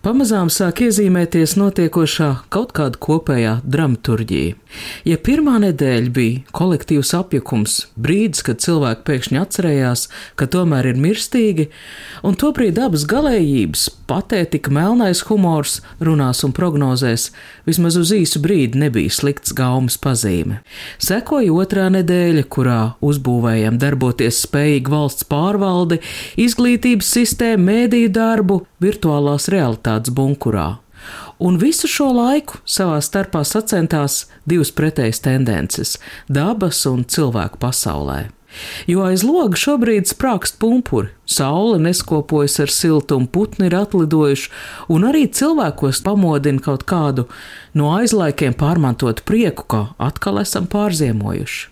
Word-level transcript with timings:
Pamazām 0.00 0.48
sāk 0.48 0.78
iezīmēties 0.86 1.58
notiekošā 1.60 2.30
kaut 2.48 2.70
kāda 2.72 2.96
kopējā 3.04 3.50
dramaturģija. 3.68 4.54
Ja 5.04 5.18
pirmā 5.20 5.58
nedēļa 5.60 6.12
bija 6.16 6.54
kolektīvs 6.56 7.10
apjukums, 7.18 7.74
brīdis, 8.00 8.40
kad 8.46 8.62
cilvēki 8.64 9.04
pēkšņi 9.04 9.40
atcerējās, 9.42 10.06
ka 10.40 10.48
tomēr 10.48 10.88
ir 10.94 11.02
mirstīgi, 11.04 11.66
un 12.24 12.38
tobrīd 12.40 12.80
abas 12.80 13.04
galējības, 13.10 13.90
patētika, 14.08 14.72
melnais 14.72 15.20
humors, 15.28 15.82
runās 16.00 16.40
un 16.48 16.56
prognozēs, 16.56 17.28
vismaz 17.68 18.00
uz 18.00 18.14
īsu 18.16 18.40
brīdi 18.40 18.80
nebija 18.80 19.12
slikts 19.12 19.52
gaumas 19.52 19.98
pazīme. 20.00 20.62
Sekoja 20.96 21.52
otrā 21.52 21.90
nedēļa, 21.92 22.46
kurā 22.48 22.78
uzbūvējam 23.04 23.76
darboties 23.82 24.40
spējīgu 24.46 24.96
valsts 24.96 25.28
pārvaldi, 25.28 26.00
izglītības 26.40 27.12
sistēmu, 27.18 27.68
mēdīju 27.68 28.16
darbu, 28.16 28.62
virtuālās 28.80 29.50
realitātes 29.52 29.89
realitātes 29.90 30.14
bunkurā. 30.14 30.78
Un 31.40 31.56
visu 31.58 31.88
šo 31.88 32.12
laiku 32.12 32.60
savā 32.66 33.00
starpā 33.00 33.42
sacentās 33.44 34.26
divas 34.46 34.70
pretējas 34.70 35.22
tendences- 35.24 35.98
dabas 36.28 36.86
un 36.86 37.04
cilvēku 37.04 37.58
pasaulē. 37.58 38.30
Jo 38.90 39.04
aiz 39.06 39.22
loga 39.26 39.58
šobrīd 39.58 40.08
sprākst 40.10 40.58
pumpuri, 40.60 41.10
saule 41.30 41.78
neskopojas 41.82 42.58
ar 42.64 42.72
siltumu, 42.74 43.28
putni 43.30 43.68
ir 43.68 43.76
atlidojuši, 43.78 44.50
un 44.90 45.06
arī 45.06 45.26
cilvēkos 45.30 46.02
pamodina 46.06 46.62
kaut 46.64 46.84
kādu 46.90 47.26
no 47.78 47.92
aizlaikiem 47.94 48.56
pārmantotu 48.58 49.24
prieku, 49.26 49.66
kā 49.70 49.82
atkal 50.02 50.40
esam 50.42 50.66
pārziemojuši. 50.70 51.68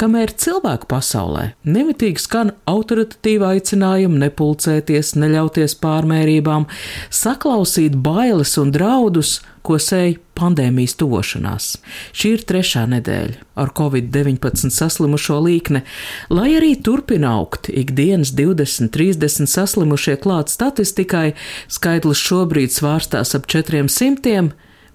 Kamēr 0.00 0.34
cilvēku 0.36 0.90
pasaulē 0.90 1.52
nemitīgi 1.64 2.24
skan 2.24 2.52
autoritatīva 2.68 3.54
aicinājuma 3.56 4.26
nepulcēties, 4.26 5.14
neļauties 5.16 5.78
pārmērībām, 5.82 6.68
saklausīt 7.08 7.96
bailes 8.04 8.58
un 8.60 8.74
draudus, 8.74 9.38
ko 9.68 9.76
sēja 9.82 10.16
pandēmijas 10.38 10.96
tuvošanās. 11.00 11.68
Šī 12.16 12.32
ir 12.36 12.44
trešā 12.48 12.86
nedēļa 12.94 13.44
ar 13.58 13.72
covid-19 13.76 14.72
saslimušo 14.74 15.38
līkni, 15.44 15.84
lai 16.32 16.48
arī 16.56 16.72
turpina 16.80 17.34
augt 17.38 17.68
ikdienas 17.68 18.32
20, 18.38 18.90
30 18.94 19.50
saslimušie 19.50 20.16
klāt 20.24 20.52
statistikai, 20.54 21.34
skaitlis 21.68 22.24
šobrīd 22.24 22.74
svārstās 22.74 23.36
ap 23.36 23.48
400 23.50 24.48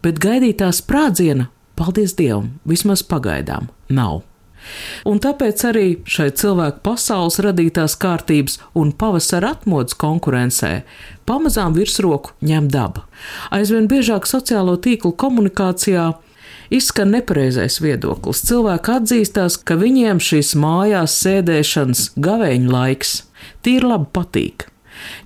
bet 0.03 0.19
gaidītā 0.19 0.69
sprādziena, 0.75 1.47
paldies 1.79 2.17
Dievam, 2.19 2.53
vismaz 2.67 3.05
pagaidām 3.07 3.71
nav. 3.89 4.21
Un 5.09 5.21
tāpēc 5.23 5.63
arī 5.69 5.87
šai 6.09 6.29
cilvēku 6.39 6.83
pasaules 6.85 7.39
radītās 7.43 7.97
kārtības 7.99 8.59
un 8.79 8.91
pavasara 8.95 9.53
atmodas 9.57 9.97
konkurencē 9.99 10.73
pamazām 11.29 11.75
virsroku 11.77 12.35
ņem 12.43 12.69
daba. 12.73 13.05
Aizvien 13.55 13.87
biežāk 13.91 14.27
sociālo 14.29 14.75
tīklu 14.81 15.13
komunikācijā 15.15 16.11
izskan 16.73 17.13
nepareizais 17.13 17.79
viedoklis. 17.83 18.43
Cilvēki 18.47 18.97
atzīstās, 18.97 19.59
ka 19.61 19.77
viņiem 19.79 20.21
šīs 20.23 20.53
mājās 20.59 21.17
sēdēšanas 21.23 22.11
gavēņa 22.23 22.73
laiks 22.73 23.17
tīri 23.63 23.89
labi 23.93 24.09
patīk. 24.15 24.72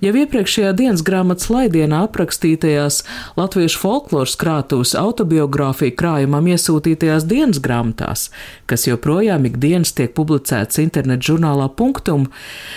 Jau 0.04 0.12
iepriekšējā 0.22 0.72
dienas 0.78 1.02
grāmatas 1.06 1.48
laidienā 1.52 2.04
aprakstītajās 2.06 3.00
latviešu 3.38 3.80
folkloras 3.82 4.36
krātuves 4.40 4.94
autobiogrāfiju 4.98 5.96
krājumam 5.98 6.50
iesūtītajās 6.54 7.26
dienas 7.28 7.62
grāmatās, 7.64 8.28
kas 8.70 8.86
joprojām 8.88 9.48
ikdienas 9.50 9.94
tiek 9.96 10.14
publicēts 10.16 10.82
internetu 10.82 11.32
žurnālā 11.32 11.70
Punktum, 11.78 12.28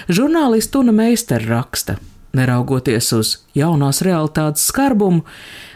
žurnālists 0.09 0.73
Tuna 0.73 0.95
Meistera 0.95 1.57
raksta. 1.57 1.99
Neraugoties 2.37 3.11
uz 3.17 3.37
jaunās 3.57 3.99
realitātes 4.07 4.63
skarbumu, 4.71 5.25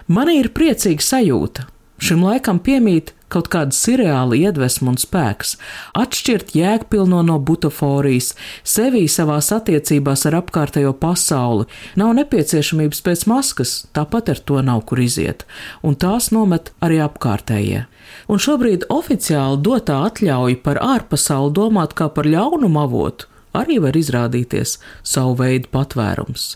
man 0.08 0.32
ir 0.32 0.54
priecīga 0.56 1.04
sajūta. 1.04 1.70
Šim 2.06 2.22
laikam 2.22 2.60
piemīt 2.62 3.16
kaut 3.34 3.48
kāda 3.50 3.74
sirreāla 3.74 4.38
iedvesma 4.38 4.92
un 4.92 5.00
spēks, 5.02 5.56
atšķirt 5.98 6.52
jēgpilno 6.54 7.24
no 7.26 7.40
butaforijas, 7.42 8.36
sevī 8.62 9.08
savās 9.10 9.50
attiecībās 9.56 10.28
ar 10.30 10.38
apkārtējo 10.44 10.94
pasauli. 11.02 11.66
Nav 11.98 12.14
nepieciešamības 12.20 13.02
pēc 13.08 13.26
maskas, 13.32 13.74
tāpat 13.98 14.30
ar 14.36 14.44
to 14.46 14.62
nav 14.70 14.86
kur 14.86 15.02
iziet, 15.02 15.48
un 15.82 15.98
tās 15.98 16.30
nomet 16.36 16.76
arī 16.86 17.02
apkārtējie. 17.08 17.88
Un 18.30 18.44
šobrīd 18.46 18.86
oficiāli 18.94 19.64
dotā 19.66 20.04
atļauja 20.06 20.62
par 20.62 20.84
ārpasauli 20.86 21.58
domāt 21.58 21.98
kā 21.98 22.14
par 22.14 22.30
ļaunumu 22.30 22.86
avotu 22.86 23.34
arī 23.60 23.78
var 23.84 23.98
izrādīties 23.98 24.78
savu 25.06 25.36
veidu 25.42 25.72
patvērums. 25.74 26.56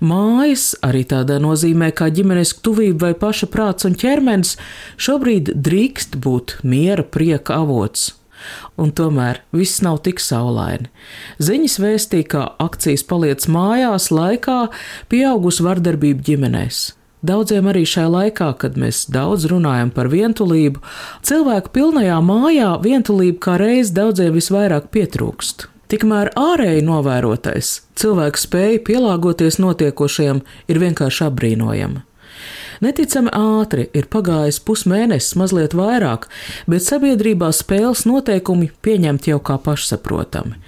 Mājas, 0.00 0.72
arī 0.86 1.04
tādā 1.08 1.38
nozīmē 1.42 1.92
kā 1.96 2.10
ģimenes 2.14 2.56
tuvība 2.64 3.08
vai 3.08 3.14
paša 3.26 3.50
prāts 3.52 3.88
un 3.88 3.96
ķermenis, 3.98 4.56
šobrīd 4.96 5.54
drīkst 5.66 6.20
būt 6.22 6.58
miera 6.62 7.04
prieka 7.04 7.60
avots. 7.62 8.12
Un 8.78 8.92
tomēr 8.92 9.40
viss 9.56 9.80
nav 9.82 10.02
tik 10.06 10.20
saulaini. 10.22 10.90
Ziņas 11.42 11.78
vēstīja, 11.82 12.28
ka 12.34 12.42
akcijas 12.62 13.02
paliec 13.08 13.48
mājās 13.50 14.10
laikā 14.14 14.66
pieaugusi 15.10 15.66
vardarbība 15.66 16.26
ģimenēs. 16.28 16.84
Daudziem 17.26 17.66
arī 17.72 17.82
šajā 17.88 18.10
laikā, 18.12 18.50
kad 18.60 18.76
mēs 18.78 19.06
daudz 19.10 19.48
runājam 19.50 19.90
par 19.94 20.10
vientulību, 20.12 20.82
cilvēku 21.26 21.72
pilnajā 21.74 22.18
mājā 22.22 22.74
vientulība 22.84 23.40
kā 23.48 23.56
reiz 23.62 23.90
daudziem 23.96 24.36
visvairāk 24.36 24.92
pietrūkst. 24.94 25.66
Tikmēr 25.86 26.32
ārēji 26.34 26.82
novērotais 26.82 27.68
cilvēku 28.00 28.40
spēja 28.42 28.82
pielāgoties 28.88 29.60
notiekošajam 29.62 30.42
ir 30.66 30.82
vienkārši 30.82 31.26
apbrīnojama. 31.28 32.02
Neticami 32.82 33.30
ātri 33.32 33.86
ir 33.96 34.08
pagājis 34.12 34.58
pusmēnesis, 34.66 35.36
mazliet 35.40 35.72
vairāk, 35.78 36.26
bet 36.68 36.84
sabiedrībā 36.84 37.48
spēles 37.54 38.02
noteikumi 38.04 38.68
pieņemti 38.84 39.32
jau 39.32 39.38
kā 39.46 39.56
pašsaprotami. 39.62 40.58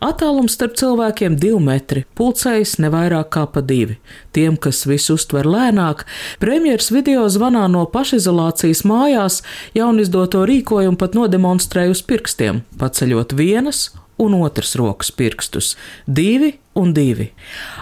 Attālums 0.00 0.54
starp 0.56 0.78
cilvēkiem- 0.80 1.36
divi 1.42 1.60
metri, 1.60 2.04
pulcējs 2.16 2.78
ne 2.78 2.88
vairāk 2.88 3.28
kā 3.28 3.44
pa 3.52 3.60
divi. 3.60 3.98
Tiem, 4.32 4.56
kas 4.56 4.86
visu 4.86 5.18
uztver 5.18 5.44
lēnāk, 5.44 6.06
premjeras 6.38 6.90
video 6.90 7.26
zvanā 7.26 7.68
no 7.68 7.84
pašizolācijas 7.86 8.82
mājās 8.82 9.42
jaunizdoto 9.74 10.46
rīkojumu 10.46 10.96
pat 10.96 11.12
nodemonstrēja 11.12 11.90
uz 11.90 12.02
pirkstiem, 12.02 12.62
paceļot 12.78 13.34
vienas 13.34 13.90
un 14.20 14.36
otras 14.42 14.76
rokas 14.78 15.10
pirkstus- 15.10 15.76
divi 16.20 16.52
un 16.74 16.92
divi. 16.94 17.30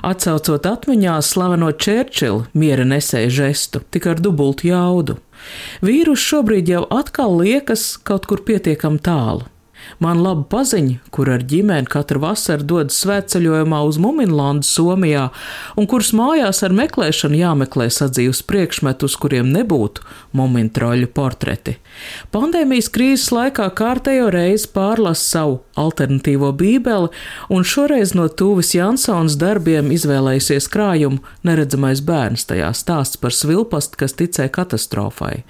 Atcaucot 0.03 0.62
atmiņā 0.62 1.19
slaveno 1.22 1.72
Čērčilu 1.72 2.47
miera 2.54 2.84
nesēju 2.84 3.31
žestu, 3.31 3.82
tik 3.91 4.06
ar 4.06 4.16
dubultu 4.22 4.71
jaudu. 4.71 5.19
Vīrus 5.82 6.22
šobrīd 6.22 6.69
jau 6.69 6.87
atkal 6.91 7.37
liekas 7.38 7.97
kaut 8.03 8.26
kur 8.26 8.43
pietiekam 8.43 8.99
tālu. 8.99 9.47
Man 9.99 10.21
laba 10.22 10.44
paziņa, 10.53 10.99
kur 11.15 11.31
ar 11.32 11.43
ģimeni 11.49 11.88
katru 11.91 12.21
vasaru 12.22 12.66
dodas 12.69 12.99
svētceļojumā 13.03 13.81
uz 13.88 13.99
Muminlandu, 14.03 14.66
Somijā, 14.69 15.28
un 15.81 15.88
kuras 15.91 16.12
mājās 16.16 16.62
ar 16.66 16.75
meklēšanu 16.76 17.41
jāmeklē 17.41 17.88
sadzīves 17.93 18.44
priekšmetu, 18.47 19.09
uz 19.09 19.16
kuriem 19.19 19.50
nebūtu 19.54 20.04
mumintroļu 20.38 21.08
portreti. 21.17 21.79
Pandēmijas 22.35 22.90
krīzes 22.94 23.32
laikā 23.35 23.70
kārtējo 23.79 24.29
reizi 24.35 24.69
pārlasa 24.75 25.25
savu 25.25 25.58
alternatīvo 25.81 26.52
bībeli, 26.58 27.11
un 27.50 27.67
šoreiz 27.67 28.14
no 28.19 28.29
Tūvis 28.29 28.75
Jansons 28.76 29.38
darbiem 29.40 29.90
izvēlējusies 29.96 30.70
krājumu 30.73 31.25
Neredzamais 31.49 32.05
bērns 32.05 32.46
tajā 32.50 32.70
stāsts 32.76 33.19
par 33.20 33.35
svilpastu, 33.35 33.99
kas 34.05 34.17
ticēja 34.20 34.52
katastrofai. 34.61 35.43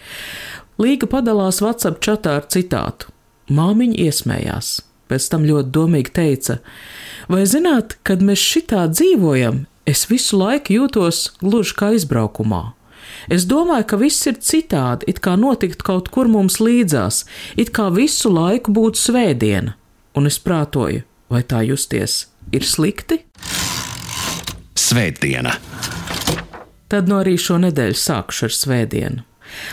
Līga 0.78 1.08
padalās 1.10 1.58
WhatsApp 1.64 1.98
čatā 2.04 2.38
ar 2.38 2.50
citātu. 2.52 3.10
Māmiņa 3.48 3.96
iesmējās, 4.08 4.72
pēc 5.08 5.28
tam 5.32 5.46
ļoti 5.48 5.72
domīgi 5.72 6.14
teica: 6.14 6.58
Vai 7.32 7.44
zināt, 7.48 7.96
kad 8.04 8.24
mēs 8.24 8.42
šitā 8.44 8.86
dzīvojam, 8.92 9.64
es 9.88 10.06
visu 10.10 10.40
laiku 10.40 10.76
jūtos 10.76 11.30
gluži 11.40 11.76
kā 11.78 11.92
izbraukumā. 11.96 12.74
Es 13.32 13.46
domāju, 13.48 13.86
ka 13.88 13.98
viss 14.00 14.26
ir 14.28 14.36
citādi, 14.44 15.08
it 15.08 15.20
kā 15.24 15.34
notikt 15.40 15.82
kaut 15.84 16.10
kur 16.12 16.28
mums 16.28 16.58
līdzās, 16.60 17.24
it 17.56 17.72
kā 17.76 17.88
visu 17.92 18.30
laiku 18.32 18.72
būtu 18.76 19.00
svētdiena, 19.00 19.74
un 20.16 20.28
es 20.28 20.38
prātoju, 20.40 21.04
vai 21.32 21.42
tā 21.44 21.64
justies 21.68 22.26
ir 22.52 22.64
slikti? 22.68 23.22
Svētdiena! 24.78 25.56
Tad 26.88 27.08
no 27.08 27.18
arī 27.20 27.36
šo 27.40 27.58
nedēļu 27.60 27.96
sākšu 28.00 28.48
ar 28.48 28.54
svētdienu. 28.56 29.27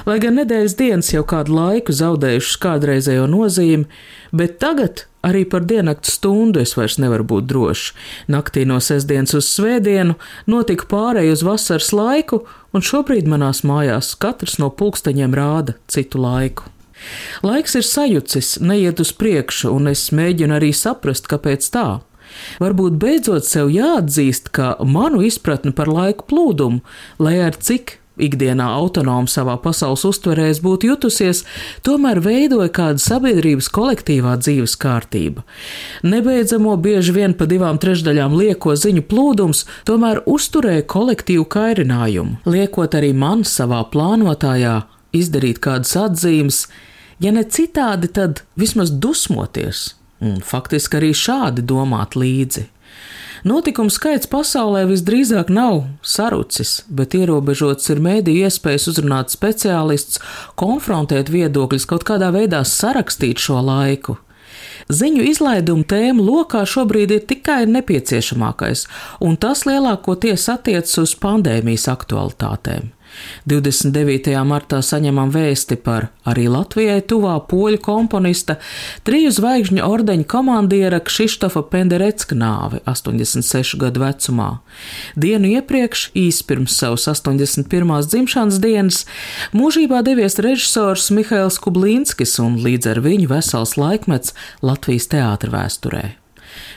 Lai 0.07 0.19
gan 0.23 0.37
nedēļas 0.39 0.77
dienas 0.79 1.11
jau 1.13 1.23
kādu 1.27 1.55
laiku 1.55 1.95
zaudējušas 1.95 2.61
kādreizējo 2.63 3.25
nozīmi, 3.31 3.89
bet 4.35 4.57
tagad 4.63 5.05
arī 5.25 5.43
par 5.49 5.65
diennakts 5.65 6.15
stundu 6.19 6.61
es 6.61 6.75
vairs 6.77 6.99
nevaru 7.01 7.25
būt 7.27 7.49
drošs. 7.49 7.91
Naktī 8.31 8.65
no 8.69 8.77
sestdienas 8.83 9.35
uz 9.37 9.49
svētdienu 9.49 10.17
notika 10.51 10.87
pārēj 10.91 11.33
uz 11.33 11.43
vasaras 11.45 11.91
laiku, 11.95 12.43
un 12.73 12.85
šobrīd 12.85 13.27
manās 13.31 13.63
mājās 13.67 14.13
katrs 14.21 14.59
no 14.61 14.69
pulksteņiem 14.69 15.35
rāda 15.35 15.77
citu 15.91 16.21
laiku. 16.21 16.69
Laiks 17.43 17.75
ir 17.75 17.85
sajucis, 17.85 18.55
neiet 18.63 19.01
uz 19.03 19.11
priekšu, 19.13 19.73
un 19.75 19.91
es 19.91 20.07
mēģinu 20.15 20.55
arī 20.57 20.71
saprast, 20.73 21.27
kāpēc 21.31 21.67
tā. 21.73 21.87
Varbūt 22.59 22.97
beidzot 22.99 23.45
sev 23.47 23.69
jāatzīst, 23.71 24.49
ka 24.55 24.75
manu 24.83 25.21
izpratni 25.25 25.73
par 25.75 25.91
laiku 25.91 26.25
plūdumu, 26.29 26.81
lai 27.21 27.37
ar 27.45 27.55
cik 27.55 27.99
ikdienā 28.21 28.67
autonomi 28.77 29.29
savā 29.31 29.57
pasaules 29.61 30.05
uztverē 30.07 30.47
es 30.51 30.61
būtu 30.63 30.91
jutusies, 30.91 31.43
tomēr 31.85 32.21
veidoja 32.23 32.69
kāda 32.73 33.01
sabiedrības 33.01 33.69
kolektīvā 33.75 34.37
dzīves 34.41 34.77
kārtība. 34.81 35.45
Nebeidzamo 36.05 36.75
bieži 36.81 37.15
vien 37.15 37.35
pa 37.37 37.47
divām 37.49 37.79
trešdaļām 37.81 38.35
lieko 38.39 38.75
ziņu 38.79 39.05
plūdums 39.09 39.65
tomēr 39.87 40.23
uzturēja 40.25 40.87
kolektīvu 40.91 41.47
kairinājumu, 41.55 42.41
liekot 42.47 42.97
arī 42.97 43.13
man 43.13 43.43
savā 43.47 43.83
plānotājā 43.91 44.81
izdarīt 45.15 45.61
kādas 45.63 45.95
atzīmes, 45.99 46.65
ja 47.23 47.31
ne 47.35 47.45
citādi, 47.47 48.11
tad 48.11 48.43
vismaz 48.59 48.91
dusmoties, 48.91 49.93
un 50.23 50.39
faktiski 50.43 50.99
arī 50.99 51.11
šādi 51.15 51.65
domāt 51.65 52.17
līdzi. 52.19 52.69
Notikumu 53.45 53.93
skaits 53.93 54.25
pasaulē 54.25 54.87
visdrīzāk 54.89 55.51
nav 55.53 55.83
sarucis, 56.01 56.79
bet 56.89 57.13
ierobežots 57.13 57.91
ir 57.93 57.99
mēdīju 58.01 58.47
iespējas 58.47 58.87
uzrunāt 58.89 59.29
speciālists, 59.29 60.17
konfrontēt 60.57 61.29
viedokļus, 61.29 61.85
kaut 61.91 62.07
kādā 62.07 62.31
veidā 62.33 62.63
sarakstīt 62.65 63.43
šo 63.45 63.59
laiku. 63.67 64.17
Ziņu 64.89 65.27
izlaidumu 65.29 65.85
tēmu 65.85 66.25
lokā 66.25 66.63
šobrīd 66.65 67.13
ir 67.13 67.21
tikai 67.29 67.61
nepieciešamākais, 67.69 68.87
un 69.21 69.37
tas 69.37 69.61
lielākoties 69.69 70.49
attiecas 70.49 70.97
uz 71.03 71.13
pandēmijas 71.21 71.85
aktualitātēm. 71.93 72.95
29. 73.49 74.33
martā 74.47 74.81
saņemam 74.85 75.31
vēsti 75.33 75.77
par 75.85 76.09
arī 76.27 76.47
Latvijai 76.51 77.01
tuvā 77.05 77.35
poļu 77.49 77.79
komponista, 77.85 78.57
triju 79.07 79.31
zvaigžņu 79.35 79.83
ordeņa 79.85 80.27
komandiera 80.31 80.99
Kšištofa 81.05 81.65
Penderecka 81.71 82.37
nāvi 82.37 82.81
86 82.89 83.77
gadu 83.81 84.03
vecumā. 84.05 84.49
Dienu 85.15 85.53
iepriekš, 85.55 86.09
īsi 86.17 86.45
pirms 86.49 86.75
savas 86.81 87.07
81. 87.11 87.95
dzimšanas 88.09 88.59
dienas, 88.63 89.05
mūžībā 89.55 90.01
devies 90.05 90.39
režisors 90.41 91.11
Mihails 91.15 91.61
Kublīnskis 91.61 92.39
un 92.43 92.59
līdz 92.65 92.93
ar 92.95 93.05
viņu 93.05 93.31
vesels 93.31 93.77
laikmets 93.79 94.35
Latvijas 94.65 95.11
teātra 95.13 95.53
vēsturē. 95.53 96.24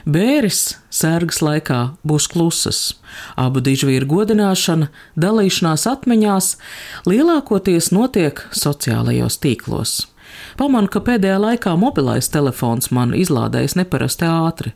Bēris 0.08 0.78
sērgas 0.90 1.40
laikā 1.44 1.80
būs 2.06 2.28
klusas. 2.32 2.82
Abu 3.36 3.62
dižvīru 3.64 4.08
godināšana, 4.10 4.90
dalīšanās 5.16 5.86
atmiņās 5.90 6.52
lielākoties 7.08 7.92
notiek 7.94 8.44
sociālajos 8.52 9.40
tīklos. 9.42 9.98
Pamanu, 10.58 10.90
ka 10.90 10.98
pēdējā 11.06 11.36
laikā 11.38 11.76
mobilais 11.78 12.26
telefons 12.34 12.88
man 12.90 13.12
izlādējas 13.14 13.76
neparasti 13.78 14.26
ātri. 14.26 14.72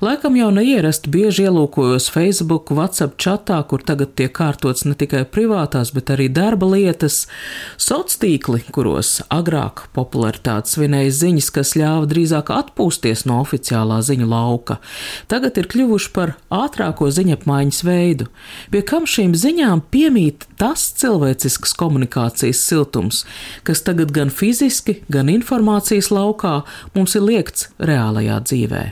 Laikam 0.00 0.38
jau 0.38 0.48
neierasti 0.56 1.10
bieži 1.12 1.44
ielūkojos 1.44 2.06
Facebook, 2.14 2.72
WhatsApp 2.72 3.18
chatā, 3.20 3.58
kur 3.68 3.84
tagad 3.84 4.14
tiek 4.16 4.32
kārtots 4.32 4.86
ne 4.88 4.94
tikai 4.96 5.26
privātās, 5.28 5.92
bet 5.92 6.08
arī 6.14 6.30
darba 6.32 6.70
lietas, 6.72 7.26
sociālā 7.76 7.98
tīkli, 8.20 8.62
kuros 8.72 9.18
agrāk 9.32 9.84
popularitātes 9.96 10.76
svinēja 10.76 11.12
ziņas, 11.18 11.50
kas 11.52 11.74
ļāva 11.76 12.08
drīzāk 12.08 12.52
atpūsties 12.54 13.26
no 13.28 13.42
oficiālā 13.44 14.00
ziņu 14.06 14.28
lauka, 14.30 14.78
tagad 15.28 15.60
ir 15.60 15.68
kļuvuši 15.68 16.10
par 16.16 16.34
ātrāko 16.48 17.10
ziņapmaiņas 17.12 17.82
veidu, 17.84 18.30
pie 18.72 18.82
kam 18.88 19.04
šīm 19.04 19.36
ziņām 19.36 19.84
piemīt 19.92 20.48
tas 20.60 20.86
cilvēcisks 21.00 21.76
komunikācijas 21.80 22.64
siltums, 22.64 23.24
kas 23.68 23.84
tagad 23.84 24.14
gan 24.16 24.32
fiziski, 24.32 25.00
gan 25.12 25.30
informācijas 25.32 26.10
laukā 26.14 26.60
mums 26.94 27.16
ir 27.18 27.26
liekts 27.26 27.70
reālajā 27.82 28.40
dzīvē. 28.46 28.82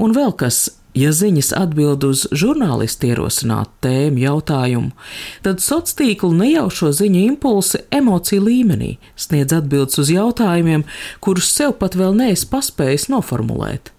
Un 0.00 0.14
vēl 0.16 0.32
kas, 0.40 0.68
ja 0.96 1.12
ziņas 1.14 1.52
atbild 1.56 2.04
uz 2.08 2.24
žurnālistu 2.32 3.10
ierosinātu 3.10 3.70
tēmu 3.86 4.24
jautājumu, 4.24 4.90
tad 5.44 5.62
sociālo 5.62 5.98
tīklu 6.00 6.32
nejaušo 6.40 6.90
ziņu 6.96 7.22
impulsi 7.28 7.82
emociju 7.94 8.44
līmenī 8.48 8.90
sniedz 9.16 9.54
atbildes 9.60 10.00
uz 10.02 10.12
jautājumiem, 10.14 10.86
kurus 11.20 11.52
sev 11.54 11.76
pat 11.80 11.98
vēl 11.98 12.16
neesi 12.18 12.48
paspējis 12.50 13.10
noformulēt. 13.12 13.92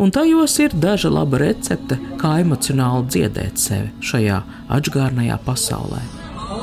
Un 0.00 0.08
tajos 0.14 0.54
ir 0.64 0.72
daža 0.72 1.10
laba 1.12 1.42
recepte, 1.42 1.98
kā 2.20 2.38
emocionāli 2.40 3.10
dziedēt 3.12 3.60
sevi 3.60 3.90
šajā 4.00 4.40
atgādnējā 4.78 5.36
pasaulē. 5.44 6.00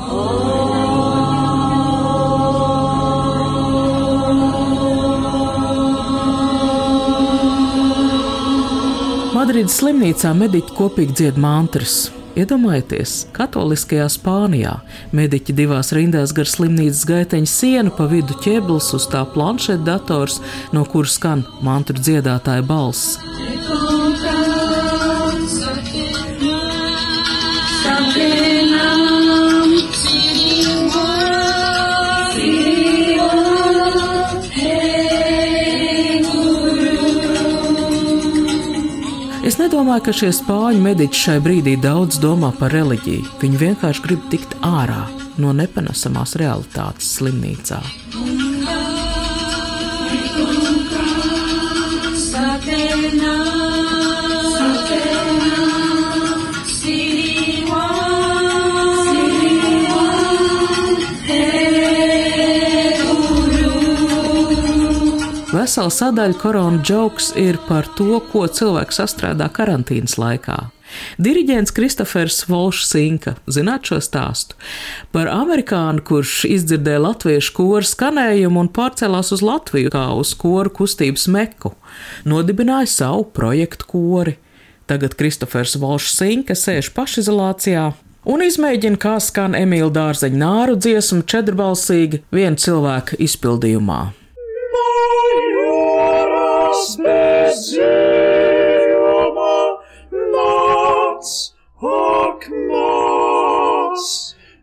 Oh! 0.08 0.57
Madrides 9.38 9.76
slimnīcā 9.78 10.32
mediķi 10.34 10.72
kopīgi 10.74 11.14
dzied 11.14 11.36
mantras. 11.38 12.08
Iedomājieties, 12.38 13.12
katoliskajā 13.36 14.08
Spānijā 14.10 14.72
mediķi 15.14 15.54
divās 15.60 15.92
rindās 15.94 16.32
gar 16.34 16.50
slimnīcas 16.50 17.04
gaiteņa 17.06 17.50
sienu, 17.52 17.92
pa 17.94 18.08
vidu 18.10 18.34
ķēblis 18.42 18.90
uz 18.98 19.06
tā 19.12 19.22
planšetdators, 19.36 20.40
no 20.74 20.82
kuras 20.90 21.14
skan 21.20 21.46
mantru 21.62 22.02
dziedātāja 22.02 22.66
balss. 22.66 23.14
Nedomāju, 39.78 40.02
ka 40.08 40.12
šie 40.16 40.28
spāņu 40.34 40.80
mediķi 40.82 41.20
šai 41.22 41.36
brīdī 41.44 41.76
daudz 41.78 42.18
domā 42.18 42.50
par 42.58 42.74
reliģiju. 42.74 43.38
Viņi 43.38 43.60
vienkārši 43.62 44.02
grib 44.02 44.26
tikt 44.32 44.56
ārā 44.66 45.06
no 45.38 45.54
nepanesamās 45.54 46.34
realitātes 46.40 47.14
slimnīcā. 47.14 47.78
Vesela 65.68 65.90
sadaļa 65.92 66.36
korona 66.40 66.78
joks 66.80 67.26
ir 67.36 67.58
par 67.66 67.84
to, 67.92 68.22
ko 68.30 68.46
cilvēks 68.48 69.02
sastrādā 69.02 69.50
karantīnas 69.52 70.14
laikā. 70.16 70.54
Diriģents 71.20 71.74
Kristofers 71.76 72.38
Volšsinka, 72.48 73.34
zināt 73.52 73.90
šo 73.90 73.98
stāstu 74.00 74.56
par 75.12 75.28
amerikānu, 75.28 76.00
kurš 76.08 76.46
izdzirdēja 76.48 77.02
latviešu 77.04 77.52
koru 77.58 77.84
skanējumu 77.84 78.62
un 78.64 78.70
pārcēlās 78.72 79.34
uz 79.36 79.42
Latviju 79.44 79.92
kā 79.92 80.06
uz 80.16 80.30
koru 80.40 80.72
kustības 80.78 81.28
meku, 81.34 81.74
nodibināja 82.24 82.88
savu 82.88 83.26
projektu 83.36 83.90
kori. 83.90 84.38
Tagad 84.88 85.18
Kristofers 85.20 85.76
Volšsinka 85.82 86.56
sēž 86.56 86.94
pašizolācijā, 86.96 87.90
un 88.24 88.46
izmēģina, 88.46 88.96
kā 89.04 89.18
skan 89.20 89.52
Emīļa 89.60 89.92
Dārzeņa 90.00 90.40
nāru 90.46 90.80
dziesmu 90.80 91.28
četrbalsīgi 91.28 92.22
viena 92.32 92.56
cilvēka 92.56 93.20
izpildījumā 93.28 94.00
bez 97.08 97.58
dzīvuma 97.72 99.54
nāc, 100.32 101.28
ak 101.88 102.46
nāc, 102.70 104.04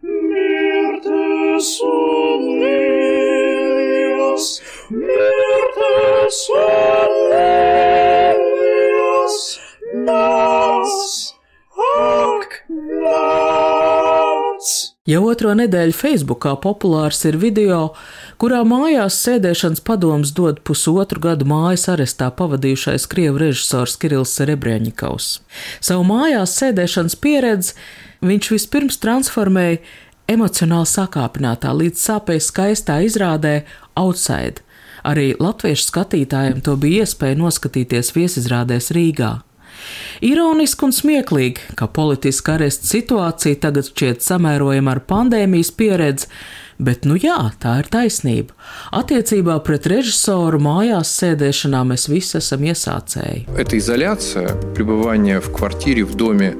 mirtes 0.05 1.69
un 1.87 2.41
lēlijas, 2.61 4.45
mirtes 4.93 6.39
un 6.57 7.11
lēlijas, 7.33 8.57
nāc, 10.09 10.93
ak 11.89 12.51
nāc. 13.05 14.65
Jau 15.05 15.21
otro 15.29 15.51
nedēļu 15.53 15.93
Facebookā 15.93 16.55
populārs 16.61 17.19
ir 17.29 17.35
video, 17.37 17.93
kurā 18.41 18.61
mājās 18.67 19.17
sēdēšanas 19.25 19.83
padoms 19.85 20.33
dod 20.35 20.61
pusotru 20.67 21.21
gadu 21.23 21.47
mājas 21.49 21.87
arestā 21.93 22.31
pavadījušais 22.35 23.07
krievu 23.11 23.41
režisors 23.45 23.95
Kirills 24.01 24.35
Serebrēņikovs. 24.39 25.29
Savu 25.83 26.05
mājās 26.09 26.57
sēdēšanas 26.59 27.17
pieredzi 27.21 27.73
viņš 28.25 28.51
vispirms 28.55 28.99
transformēja 29.03 29.81
emocionāli 30.31 30.89
sakāpinātā, 30.89 31.73
līdz 31.75 32.01
sāpēs 32.01 32.51
skaistā 32.51 33.01
izrādē 33.05 33.59
Outside. 33.99 34.63
Arī 35.05 35.33
latviešu 35.37 35.91
skatītājiem 35.91 36.63
to 36.65 36.73
bija 36.81 37.05
iespēja 37.05 37.37
noskatīties 37.37 38.15
viesizrādēs 38.15 38.89
Rīgā. 38.95 39.35
Ironiski 40.25 40.87
un 40.87 40.93
smieklīgi, 40.95 41.75
ka 41.77 41.85
politiska 41.91 42.55
aresta 42.55 42.87
situācija 42.89 43.59
tagad 43.67 43.91
šķiet 43.91 44.23
samērojama 44.25 44.95
ar 44.95 45.03
pandēmijas 45.05 45.69
pieredzi, 45.77 46.31
Bet, 46.78 47.04
nu 47.04 47.18
jā, 47.20 47.52
tā 47.60 47.76
ir 47.82 47.90
taisnība. 47.92 48.54
Attiecībā 48.96 49.58
pret 49.66 49.86
režisoru 49.90 50.60
mājās 50.62 51.12
sēdēšanā 51.20 51.82
mēs 51.92 52.08
visi 52.08 52.38
esam 52.40 52.64
iesācēji. 52.64 53.46
Эта 53.56 53.76
изоляция, 53.76 54.56
пребывание 54.74 55.40
в 55.40 55.52
квартире, 55.52 56.04
в 56.04 56.14
доме, 56.14 56.56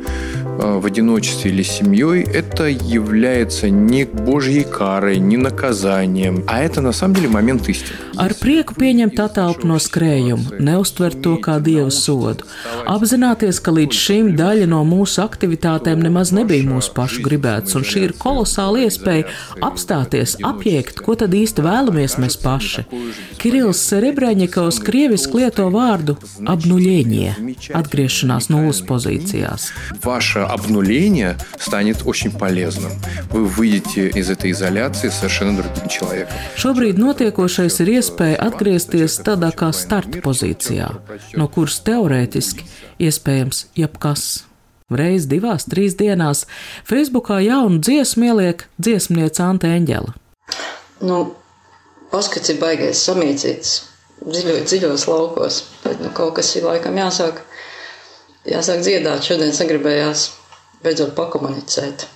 в 0.58 0.86
одиночестве 0.86 1.50
или 1.50 1.62
семьей, 1.62 2.22
это 2.22 2.66
является 2.66 3.70
не 3.70 4.04
божьей 4.04 4.64
карой, 4.64 5.18
не 5.18 5.36
наказанием, 5.36 6.44
а 6.46 6.60
это 6.60 6.80
на 6.80 6.92
самом 6.92 7.14
деле 7.14 7.28
момент 7.28 7.68
истины. 7.68 7.96
Ar 8.20 8.34
prieku 8.36 8.74
pieņemt 8.76 9.16
attēlu 9.16 9.64
no 9.64 9.78
skrējuma, 9.80 10.58
neustvert 10.60 11.22
to 11.24 11.38
kā 11.40 11.54
dievu 11.64 11.88
sodu, 11.88 12.44
apzināties, 12.84 13.62
ka 13.64 13.72
līdz 13.72 13.96
šim 13.96 14.26
daļa 14.36 14.66
no 14.68 14.82
mūsu 14.84 15.22
aktivitātēm 15.24 16.02
nemaz 16.04 16.28
nebija 16.36 16.66
mūsu 16.68 16.92
pašu 16.92 17.22
gribēts, 17.24 17.78
un 17.78 17.86
šī 17.88 18.02
ir 18.10 18.12
kolosāla 18.20 18.82
iespēja 18.84 19.24
apstāties, 19.64 20.36
apjēgt, 20.44 21.00
ko 21.00 21.16
tad 21.16 21.32
īsti 21.38 21.64
vēlamies 21.64 22.18
mēs 22.20 22.36
paši. 22.44 22.84
Kirills 23.40 23.80
Serebrēņikovs 23.88 24.82
krieviski 24.84 25.40
lieto 25.40 25.70
vārdu 25.72 26.18
apnuļieņie, 26.44 27.32
atgriešanās 27.80 28.50
nulles 28.52 28.82
pozīcijās. 28.84 29.70
Ваше 30.04 30.43
обнуление 30.44 31.36
станет 31.58 32.02
очень 32.04 32.30
полезным. 32.30 32.92
Вы 33.30 33.44
выйдете 33.46 34.08
из 34.08 34.30
этой 34.30 34.50
изоляции 34.52 35.08
совершенно 35.08 35.56
другим 35.62 35.88
человеком. 35.88 36.34
Šobrīd 36.56 36.98
notiekošais 37.00 37.80
ir 37.80 37.90
iespēja 37.98 38.38
atgriezties 38.44 39.18
tādā 39.24 39.50
kā 39.56 39.72
starta 39.72 40.20
pozīcijā, 40.22 40.90
no 41.36 41.48
kuras 41.48 41.80
teorētiski 41.86 42.66
iespējams 43.00 43.66
jebkas. 43.74 44.44
Reiz 44.90 45.26
divās, 45.30 45.68
trīs 45.70 45.94
dienās 45.94 46.46
Facebookā 46.88 47.38
jaunu 47.44 47.78
dziesmu 47.78 48.32
ieliek 48.32 48.66
dziesmniece 48.78 49.42
Ante 49.46 49.70
Eņģela. 49.70 50.16
Nu, 51.06 51.20
paskats 52.10 52.50
ir 52.50 52.58
baigais 52.60 52.98
samīcīts 53.06 53.76
dziļo, 54.26 54.56
dziļos 54.66 55.06
laukos, 55.08 55.62
bet 55.84 56.02
nu, 56.02 56.10
kaut 56.16 56.34
kas 56.40 56.50
ir 56.58 56.66
laikam 56.68 56.98
jāsāk, 57.00 57.40
jāsāk 58.48 58.84
dziedāt. 58.86 59.24
Šodien 59.26 59.52
sagribējās 59.56 60.28
beidzot 60.84 61.14
pakomunicēt 61.18 62.06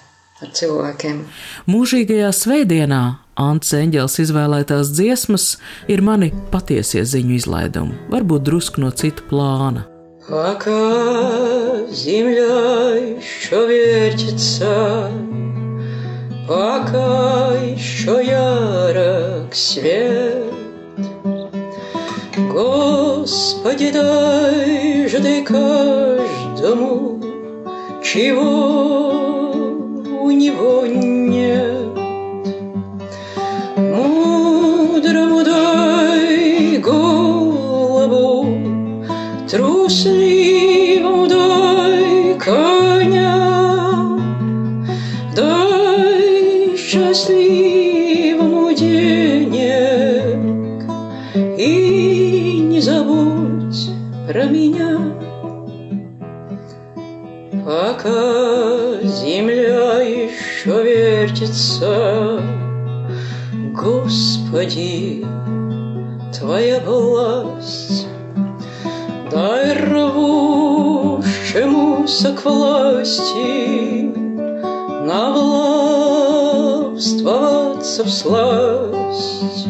ar 0.42 0.52
cilvēkiem. 0.56 1.24
Mūžīgajā 1.70 2.30
svētdienā 2.34 3.02
Ants 3.40 3.72
Eņģels 3.74 4.20
izvēlētās 4.22 4.92
dziesmas 4.94 5.48
ir 5.90 6.04
mani 6.06 6.30
patiesie 6.52 7.02
ziņu 7.02 7.34
izlaidumi, 7.40 7.98
varbūt 8.12 8.46
drusku 8.46 8.84
no 8.84 8.92
cita 8.94 9.26
plāna. 9.30 9.88
Пока 10.26 11.84
земля 11.90 12.96
еще 12.96 13.66
вертится, 13.68 15.10
Пока 16.48 17.52
еще 17.62 18.22
ярок 18.24 19.54
свет, 19.54 20.44
Господи, 22.36 23.90
дай 23.90 25.08
же 25.08 25.20
ты 25.20 25.42
Каждому, 26.59 27.21
Чего 28.03 29.51
у 30.21 30.31
него 30.31 30.85
нет. 30.85 31.18
Господи, 64.69 65.25
Твоя 66.31 66.79
власть, 66.81 68.05
дай 69.31 69.73
рвущемуся 69.73 72.33
к 72.33 72.45
власти 72.45 74.13
навластвоваться 75.07 78.03
в 78.03 78.09
сласть. 78.09 79.67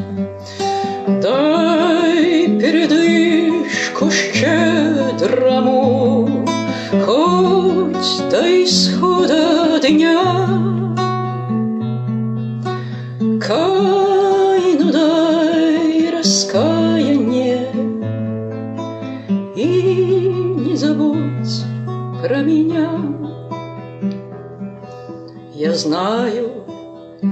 Знаю, 25.80 26.52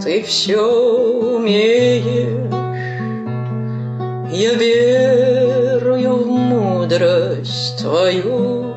ты 0.02 0.24
все 0.24 0.62
умеешь 1.36 2.50
Я 4.32 4.54
верую 4.54 6.16
в 6.16 6.28
мудрость 6.28 7.78
твою 7.80 8.74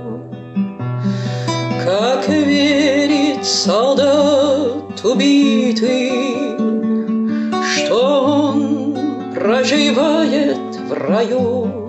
Как 1.85 2.29
верит 2.29 3.47
солдат 3.47 5.05
убитый 5.05 6.11
что 7.91 8.53
он 8.53 8.97
проживает 9.35 10.59
в 10.89 10.93
раю. 10.93 11.80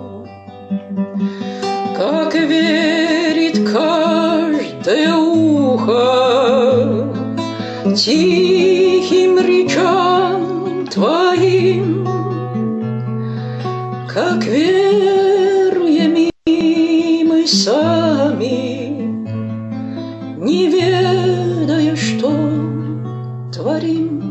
Тихим 7.94 9.38
речам 9.38 10.86
твоим, 10.86 12.06
как 14.08 14.44
веруем 14.44 16.30
и 16.46 17.24
мы 17.24 17.46
сами, 17.46 19.02
не 20.38 20.68
ведая, 20.68 21.94
что 21.96 22.32
творим. 23.52 24.22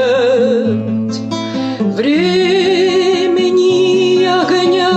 времени 1.95 3.05
огня. 4.25 4.95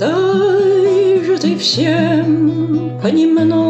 Дай 0.00 1.24
же 1.24 1.38
ты 1.38 1.56
всем 1.56 2.98
понемногу 3.00 3.65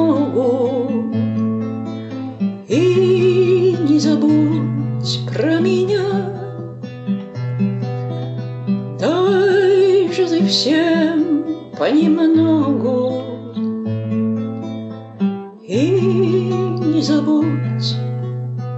всем 15.65 16.00
понемногу 16.01 16.98
и 16.98 17.01
забудь 17.01 17.95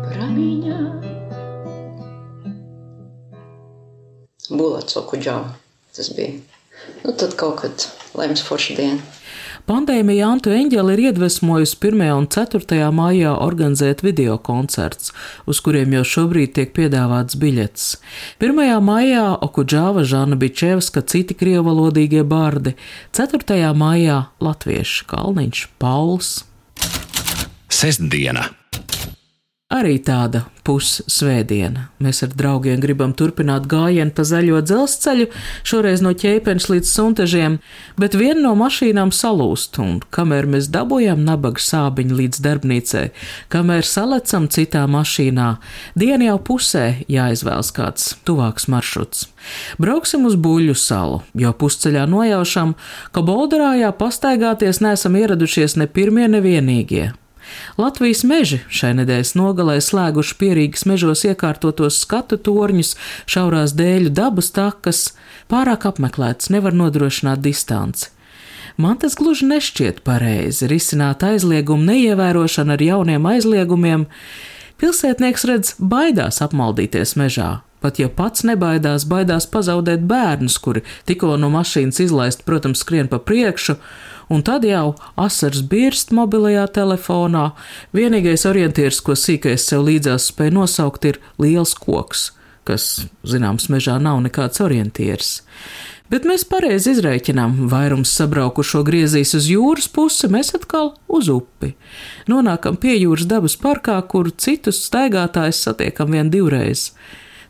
про 0.04 0.26
меня. 0.28 1.02
Bulats 4.50 4.96
Okudžava 4.98 5.56
tas 5.96 6.10
bija. 6.16 6.40
Nu, 7.04 7.12
tad 7.14 7.36
kaut 7.36 7.62
kad 7.62 7.88
lems 8.14 8.44
forša 8.44 8.76
diena. 8.76 9.02
Pandēmija 9.64 10.28
Antu 10.28 10.52
Eņģeli 10.52 10.94
ir 10.94 11.02
iedvesmojusi 11.08 11.78
1. 11.80 12.02
un 12.18 12.28
4. 12.28 12.90
maijā 12.92 13.32
organizēt 13.40 14.04
video 14.04 14.36
koncerts, 14.38 15.14
uz 15.48 15.62
kuriem 15.64 15.96
jau 15.96 16.04
šobrīd 16.04 16.52
tiek 16.58 16.74
piedāvāts 16.76 17.40
biļets. 17.40 17.86
1. 18.44 18.60
maijā 18.84 19.24
Okudžāva, 19.48 20.04
Žana 20.04 20.36
Bičevska, 20.36 21.06
citi 21.08 21.38
krievalodīgie 21.40 22.26
bardi, 22.28 22.76
4. 23.16 23.72
maijā 23.72 24.26
latvieši 24.44 25.08
Kalniņš, 25.08 25.70
Pauls. 25.80 26.42
Sestdiena! 27.69 28.49
Arī 29.69 29.99
tāda 30.01 30.47
pussvētdiena. 30.65 31.83
Mēs 32.01 32.23
ar 32.25 32.31
draugiem 32.33 32.81
gribam 32.81 33.11
turpināt 33.13 33.67
gājienu 33.69 34.15
pa 34.17 34.25
zaļo 34.25 34.63
dzelzceļu, 34.65 35.27
šoreiz 35.69 36.01
no 36.01 36.15
ķēpeņš 36.17 36.69
līdz 36.73 36.93
suntežiem, 36.95 37.59
bet 38.01 38.17
viena 38.17 38.47
no 38.47 38.55
mašīnām 38.57 39.13
salūst, 39.13 39.77
un 39.85 40.01
kamēr 40.17 40.49
mēs 40.49 40.71
dabūjam 40.73 41.21
nabaga 41.27 41.61
sābiņu 41.61 42.17
līdz 42.23 42.41
darbnīcai, 42.49 43.05
kamēr 43.53 43.85
salecam 43.85 44.49
citā 44.49 44.87
mašīnā, 44.89 45.51
diena 46.01 46.31
jau 46.31 46.41
pusē 46.49 46.87
jāizvēlas 47.05 47.75
kāds 47.77 48.15
tuvāks 48.25 48.71
maršruts. 48.73 49.29
Brauksim 49.77 50.25
uz 50.25 50.41
Buļļu 50.41 50.81
salu, 50.81 51.21
jo 51.37 51.53
pusceļā 51.53 52.09
nojaušam, 52.09 52.73
ka 53.13 53.21
Bolderājā 53.21 53.93
pastaigāties 54.01 54.81
neesam 54.81 55.21
ieradušies 55.21 55.77
ne 55.77 55.93
pirmie, 55.93 56.25
ne 56.33 56.41
vienīgie. 56.41 57.09
Latvijas 57.79 58.25
meži 58.29 58.61
šai 58.73 58.95
nedēļas 59.01 59.35
nogalē 59.39 59.79
slēguši 59.85 60.37
pierīgas 60.41 60.87
mežos 60.89 61.25
iekārtotos 61.29 62.01
skatu 62.03 62.39
torņus, 62.41 62.95
šaurās 63.31 63.75
dēļu 63.79 64.15
dabas 64.15 64.53
takas, 64.57 65.03
pārāk 65.53 65.89
apmeklēts, 65.91 66.51
nevar 66.55 66.77
nodrošināt 66.77 67.43
distanci. 67.45 68.11
Man 68.79 68.99
tas 69.03 69.17
gluži 69.19 69.49
nešķiet 69.51 70.05
pareizi 70.07 70.69
risināt 70.71 71.25
aizliegumu 71.27 71.89
neievērošanu 71.89 72.77
ar 72.77 72.85
jauniem 72.85 73.25
aizliegumiem. 73.27 74.05
Pilsētnieks 74.79 75.49
redz, 75.51 75.73
baidās 75.83 76.39
apmaldīties 76.45 77.17
mežā, 77.19 77.57
Pat 77.79 77.99
ja 78.03 78.09
pats 78.11 78.43
nebaidās, 78.43 79.05
baidās 79.07 79.47
pazaudēt 79.51 80.03
bērnus, 80.11 80.57
kuri 80.59 80.83
tikko 81.07 81.37
no 81.39 81.51
mašīnas 81.53 82.01
izlaist, 82.03 82.43
protams, 82.47 82.83
skrien 82.83 83.07
pa 83.11 83.21
priekšu, 83.23 83.77
un 84.29 84.45
tad 84.47 84.65
jau 84.69 84.95
asars 85.17 85.63
birst 85.67 86.13
mobilajā 86.17 86.67
telefonā. 86.79 87.51
Vienīgais 87.97 88.47
orientieris, 88.49 89.03
ko 89.05 89.17
sīkais 89.19 89.69
sev 89.71 89.87
līdzās 89.89 90.31
spēj 90.33 90.55
nosaukt, 90.57 91.09
ir 91.09 91.21
liels 91.41 91.75
koks, 91.79 92.31
kas, 92.69 92.89
zināms, 93.25 93.71
mežā 93.73 93.99
nav 94.03 94.21
nekāds 94.25 94.61
orientieris. 94.65 95.39
Bet 96.09 96.25
mēs 96.25 96.47
pareizi 96.49 96.95
izreikinām, 96.95 97.67
vairums 97.69 98.15
sabraukušo 98.17 98.81
griezīs 98.87 99.35
uz 99.37 99.49
jūras 99.51 99.91
pusi, 99.93 100.31
mēs 100.33 100.55
atkal 100.57 100.95
uz 101.05 101.29
upi. 101.29 101.75
Nonākam 102.33 102.79
pie 102.81 102.95
jūras 102.97 103.29
dabas 103.29 103.59
parkā, 103.61 103.99
kur 104.09 104.31
citus 104.33 104.81
staigātājus 104.87 105.61
satiekam 105.67 106.17
vien 106.17 106.33
divreiz. 106.33 106.95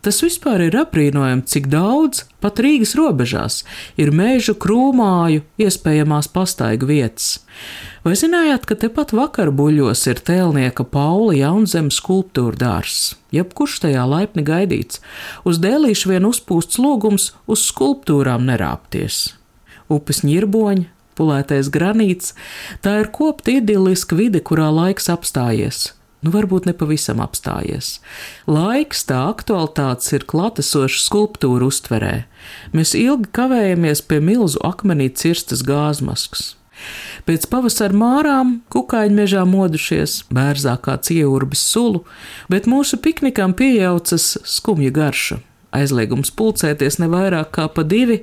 Tas 0.05 0.21
vispār 0.23 0.62
ir 0.69 0.76
apbrīnojami, 0.78 1.43
cik 1.50 1.67
daudz, 1.73 2.23
pat 2.43 2.61
Rīgas 2.62 2.95
robežās, 2.99 3.62
ir 3.99 4.12
mežu, 4.14 4.55
krūmāju, 4.55 5.43
iespējamās 5.59 6.31
pastaigu 6.31 6.87
vietas. 6.90 7.40
Vai 8.07 8.14
zinājāt, 8.19 8.69
ka 8.69 8.78
tepat 8.78 9.12
vakar 9.17 9.50
buļļos 9.50 10.05
ir 10.12 10.23
tēlnieka 10.23 10.87
Paula 10.87 11.35
Jaunzemes 11.35 11.99
skulptūra 11.99 12.57
dārzs? 12.61 13.17
Jebkurš 13.35 13.81
tajā 13.85 14.07
laipni 14.09 14.47
gaidīts, 14.47 15.02
uz 15.44 15.59
dēlīšu 15.61 16.14
vien 16.14 16.31
uzpūsts 16.31 16.79
lūgums 16.79 17.33
uz 17.51 17.66
skulptūrām 17.66 18.46
nerāpties. 18.49 19.35
Upes 19.90 20.22
ņirboņi, 20.22 20.87
pulētais 21.18 21.75
granīts, 21.75 22.37
tā 22.87 23.01
ir 23.03 23.11
kopta 23.11 23.59
idiliska 23.59 24.16
vide, 24.16 24.44
kurā 24.46 24.70
laiks 24.70 25.11
apstājies 25.11 25.88
nu 26.24 26.33
varbūt 26.35 26.68
nepavisam 26.68 27.22
apstājies. 27.22 27.98
Laiks 28.50 29.04
tā 29.09 29.20
aktualitātes 29.31 30.12
ir 30.16 30.26
klātesoša 30.28 31.02
skulptūra 31.04 31.68
uztverē. 31.70 32.14
Mēs 32.74 32.94
ilgi 32.98 33.31
kavējamies 33.38 34.04
pie 34.09 34.20
milzu 34.24 34.62
akmenī 34.66 35.11
cirstas 35.14 35.64
gāzmaskas. 35.66 36.54
Pēc 37.26 37.48
pavasara 37.50 37.96
mārām 37.96 38.59
kukaiņu 38.72 39.16
mežā 39.18 39.42
modušies, 39.48 40.20
bērzā 40.33 40.76
kāds 40.83 41.11
ieurbis 41.14 41.64
sulu, 41.72 42.04
bet 42.52 42.68
mūsu 42.70 43.00
piknikam 43.02 43.54
piejaucas 43.59 44.37
skumja 44.46 44.92
garša. 44.94 45.40
Aizliegums 45.74 46.31
pulcēties 46.33 47.00
ne 47.02 47.11
vairāk 47.12 47.50
kā 47.59 47.66
pa 47.68 47.85
divi, 47.85 48.22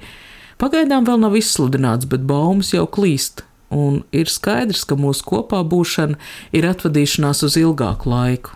pagaidām 0.62 1.05
vēl 1.05 1.19
nav 1.21 1.36
izsludināts, 1.38 2.08
bet 2.10 2.25
baumas 2.25 2.71
jau 2.73 2.88
klīst, 2.89 3.43
un 3.73 4.04
ir 4.15 4.30
skaidrs, 4.32 4.86
ka 4.86 4.97
mūsu 4.99 5.25
kopā 5.25 5.63
būšana 5.65 6.19
ir 6.56 6.67
atvadīšanās 6.69 7.43
uz 7.47 7.58
ilgāku 7.62 8.12
laiku. 8.12 8.56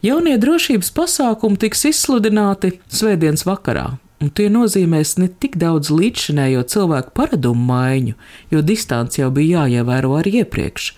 Jaunie 0.00 0.38
drošības 0.40 0.94
pasākumi 0.96 1.60
tiks 1.60 1.84
izsludināti 1.90 2.78
svētdienas 2.88 3.44
vakarā, 3.44 3.98
un 4.20 4.30
tie 4.32 4.48
nozīmēs 4.52 5.16
ne 5.20 5.28
tik 5.28 5.58
daudz 5.60 5.90
līdzšinējo 5.92 6.64
cilvēku 6.72 7.12
paradumu 7.16 7.66
maiņu, 7.68 8.14
jo 8.52 8.62
distance 8.64 9.20
jau 9.20 9.28
bija 9.34 9.66
jāievēro 9.66 10.14
arī 10.16 10.40
iepriekš, 10.42 10.92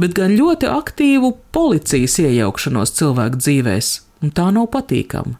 bet 0.00 0.16
gan 0.18 0.36
ļoti 0.36 0.68
aktīvu 0.68 1.32
policijas 1.56 2.18
iejaukšanos 2.20 2.92
cilvēku 2.98 3.40
dzīvēs, 3.40 3.94
un 4.24 4.36
tā 4.36 4.50
nav 4.52 4.68
patīkama. 4.74 5.38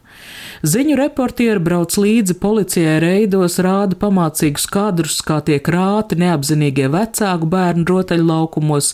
Ziņu 0.63 0.95
reportieri 0.95 1.59
brauc 1.59 1.97
līdzi 1.99 2.37
policijai 2.39 3.01
reidos, 3.03 3.57
rāda 3.67 3.97
pamācīgus 3.99 4.69
kadrus, 4.71 5.17
kā 5.27 5.41
tiek 5.43 5.67
rāti 5.75 6.15
neapzinīgie 6.21 6.87
vecāku 6.93 7.49
bērnu 7.51 7.83
rotaļlaukumos. 7.89 8.93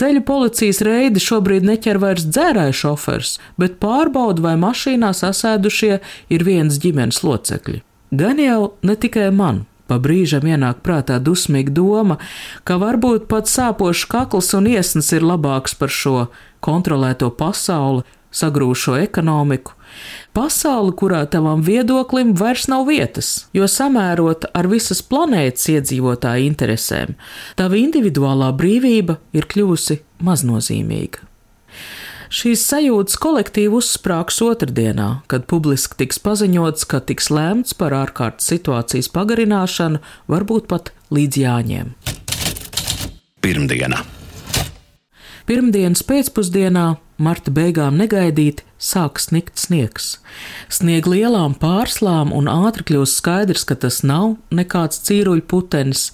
Ceļu 0.00 0.22
policijas 0.24 0.80
reidi 0.88 1.20
šobrīd 1.20 1.68
neķer 1.68 2.00
vairs 2.00 2.24
dzērāju 2.24 2.78
šofers, 2.80 3.34
bet 3.60 3.76
pārbauda, 3.84 4.46
vai 4.46 4.54
mašīnā 4.64 5.12
sasēdušie 5.12 6.00
ir 6.32 6.46
viens 6.48 6.80
ģimenes 6.80 7.20
locekļi. 7.20 7.82
Gan 8.16 8.40
jau 8.40 8.72
ne 8.80 8.96
tikai 8.96 9.28
man, 9.28 9.66
Pa 9.84 9.98
brīžam 10.00 10.46
ienāk 10.48 10.78
prātā 10.80 11.18
dusmīga 11.20 11.68
doma, 11.76 12.14
ka 12.64 12.78
varbūt 12.80 13.26
pat 13.28 13.50
sāpošs 13.52 14.06
kakls 14.08 14.54
un 14.56 14.70
iesnas 14.70 15.10
ir 15.12 15.26
labāks 15.28 15.76
par 15.76 15.92
šo 15.92 16.30
kontrolēto 16.64 17.28
pasauli, 17.36 18.06
sagrūšo 18.34 18.96
ekonomiku, 19.02 19.76
Pasauli, 20.34 20.94
kurā 20.98 21.22
tavam 21.30 21.62
viedoklim 21.62 22.32
vairs 22.38 22.66
nav 22.70 22.88
vietas, 22.88 23.46
jo 23.54 23.68
samērot 23.70 24.48
ar 24.54 24.68
visas 24.70 25.02
planētas 25.06 25.68
iedzīvotāju 25.76 26.48
interesēm, 26.48 27.14
tava 27.58 27.78
individuālā 27.78 28.50
brīvība 28.58 29.20
ir 29.36 29.46
kļuvusi 29.50 30.00
maznozīmīga. 30.24 31.30
Šīs 32.34 32.64
sajūtas 32.66 33.14
kolektīvi 33.22 33.76
uzsprāgs 33.78 34.40
otrdienā, 34.42 35.20
kad 35.30 35.44
publiski 35.46 36.00
tiks 36.00 36.18
paziņots, 36.24 36.86
ka 36.90 36.98
tiks 37.06 37.30
lēmts 37.30 37.76
par 37.78 37.94
ārkārtas 37.94 38.48
situācijas 38.50 39.06
pagarināšanu, 39.14 40.00
varbūt 40.32 40.66
pat 40.72 40.90
līdz 41.14 41.38
jāņem. 41.44 41.94
Pirmdiena. 43.44 44.02
Pirmdienas 45.46 46.02
pēcpusdienā 46.08 46.84
marta 47.22 47.52
beigām 47.54 48.00
negaidīti 48.00 48.66
sāk 48.84 49.20
snikt 49.22 49.60
sniegs. 49.60 50.18
Sniega 50.72 51.12
lielām 51.14 51.56
pārslām 51.60 52.34
un 52.36 52.50
ātri 52.52 52.86
kļūst 52.90 53.20
skaidrs, 53.22 53.64
ka 53.68 53.78
tas 53.80 54.02
nav 54.04 54.36
nekāds 54.54 55.00
cīruļu 55.06 55.46
putenis. 55.50 56.10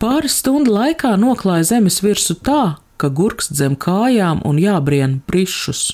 Pāris 0.00 0.38
stundu 0.40 0.72
laikā 0.72 1.16
noklāja 1.20 1.74
zemes 1.74 2.00
virsmu 2.04 2.38
tā, 2.46 2.62
ka 3.00 3.08
gurkst 3.12 3.56
zem 3.56 3.76
kājām 3.76 4.44
un 4.48 4.60
jābrien 4.60 5.18
prišus. 5.28 5.90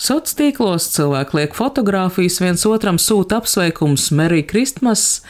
Sociālos 0.00 0.36
tīklos 0.38 0.86
cilvēki 0.94 1.36
liek 1.36 1.56
fotogrāfijas, 1.56 2.40
viens 2.42 2.64
otram 2.68 2.98
sūta 3.00 3.40
apsveikums, 3.40 4.08
Merija 4.16 4.48
Kristmas, 4.48 5.20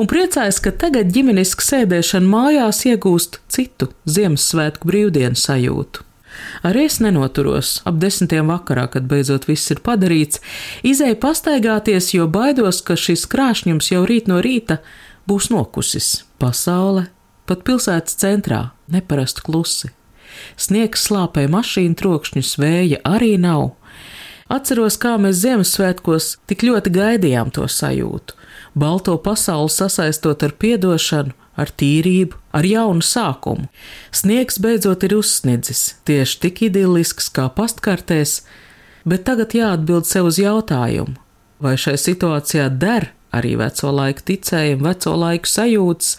un 0.00 0.08
priecājas, 0.10 0.62
ka 0.64 0.72
tagad 0.72 1.12
ģimeniska 1.14 1.64
sēdēšana 1.64 2.32
mājās 2.32 2.82
iegūst 2.88 3.40
citu 3.52 3.90
Ziemassvētku 4.08 4.88
brīvdienu 4.90 5.38
sajūtu. 5.38 6.06
Arī 6.66 6.86
es 6.88 6.98
nenoturos 7.02 7.80
ap 7.88 7.98
desmitiem 8.02 8.50
vakarā, 8.52 8.86
kad 8.92 9.08
beidzot 9.10 9.48
viss 9.48 9.70
ir 9.74 9.82
padarīts, 9.86 10.42
izēju 10.86 11.18
pastaigāties, 11.22 12.12
jo 12.16 12.28
baidos, 12.30 12.82
ka 12.86 12.98
šis 12.98 13.26
krāšņums 13.30 13.92
jau 13.92 14.04
rīt 14.08 14.30
no 14.30 14.40
rīta 14.44 14.80
būs 15.28 15.50
nokusis. 15.52 16.24
Pasaule, 16.42 17.08
pat 17.46 17.64
pilsētas 17.66 18.18
centrā, 18.20 18.70
neparasti 18.92 19.44
klusi. 19.46 19.92
Sniegs 20.60 21.06
slāpē 21.08 21.46
mašīnu 21.50 21.96
trokšņus, 21.96 22.56
vēja 22.60 23.00
arī 23.08 23.36
nav. 23.40 23.72
Atceros, 24.52 24.98
kā 25.02 25.16
mēs 25.18 25.40
Ziemassvētkos 25.42 26.36
tik 26.46 26.62
ļoti 26.68 26.92
gaidījām 26.94 27.50
to 27.54 27.66
sajūtu, 27.66 28.36
balto 28.78 29.16
pasauli 29.18 29.72
sasaistot 29.74 30.44
ar 30.46 30.54
piedošanu, 30.54 31.34
ar 31.56 31.72
tīrību, 31.72 32.38
ar 32.56 32.68
jaunu 32.68 33.04
sākumu. 33.04 33.68
Sniegs 34.14 34.60
beidzot 34.62 35.04
ir 35.06 35.16
uzsniedzis, 35.18 35.96
tieši 36.08 36.40
tik 36.44 36.62
idillisks 36.68 37.30
kā 37.32 37.48
pastkartēs, 37.52 38.40
bet 39.08 39.26
tagad 39.28 39.56
jāatbild 39.56 40.08
sev 40.08 40.30
uz 40.30 40.40
jautājumu, 40.40 41.16
vai 41.62 41.76
šai 41.80 41.96
situācijā 42.00 42.68
der 42.70 43.10
arī 43.36 43.56
veco 43.60 43.92
laiku 43.92 44.24
ticējumu, 44.30 44.84
veco 44.86 45.14
laiku 45.18 45.50
sajūtas, 45.50 46.16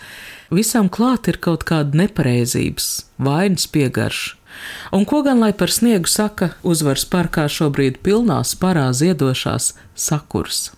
visam 0.53 0.89
klāt 0.89 1.29
ir 1.31 1.39
kaut 1.41 1.65
kāda 1.67 2.03
nepareizības, 2.03 2.89
vainas 3.17 3.67
piegarša. 3.71 4.35
Un 4.95 5.05
ko 5.05 5.21
gan 5.21 5.41
lai 5.43 5.51
par 5.53 5.69
sniegu 5.69 6.09
saka 6.09 6.55
uzvaras 6.65 7.05
parkā 7.05 7.45
šobrīd 7.51 7.99
pilnā 8.05 8.39
sparā 8.47 8.89
ziedošās 8.95 9.75
sakurs? 9.93 10.71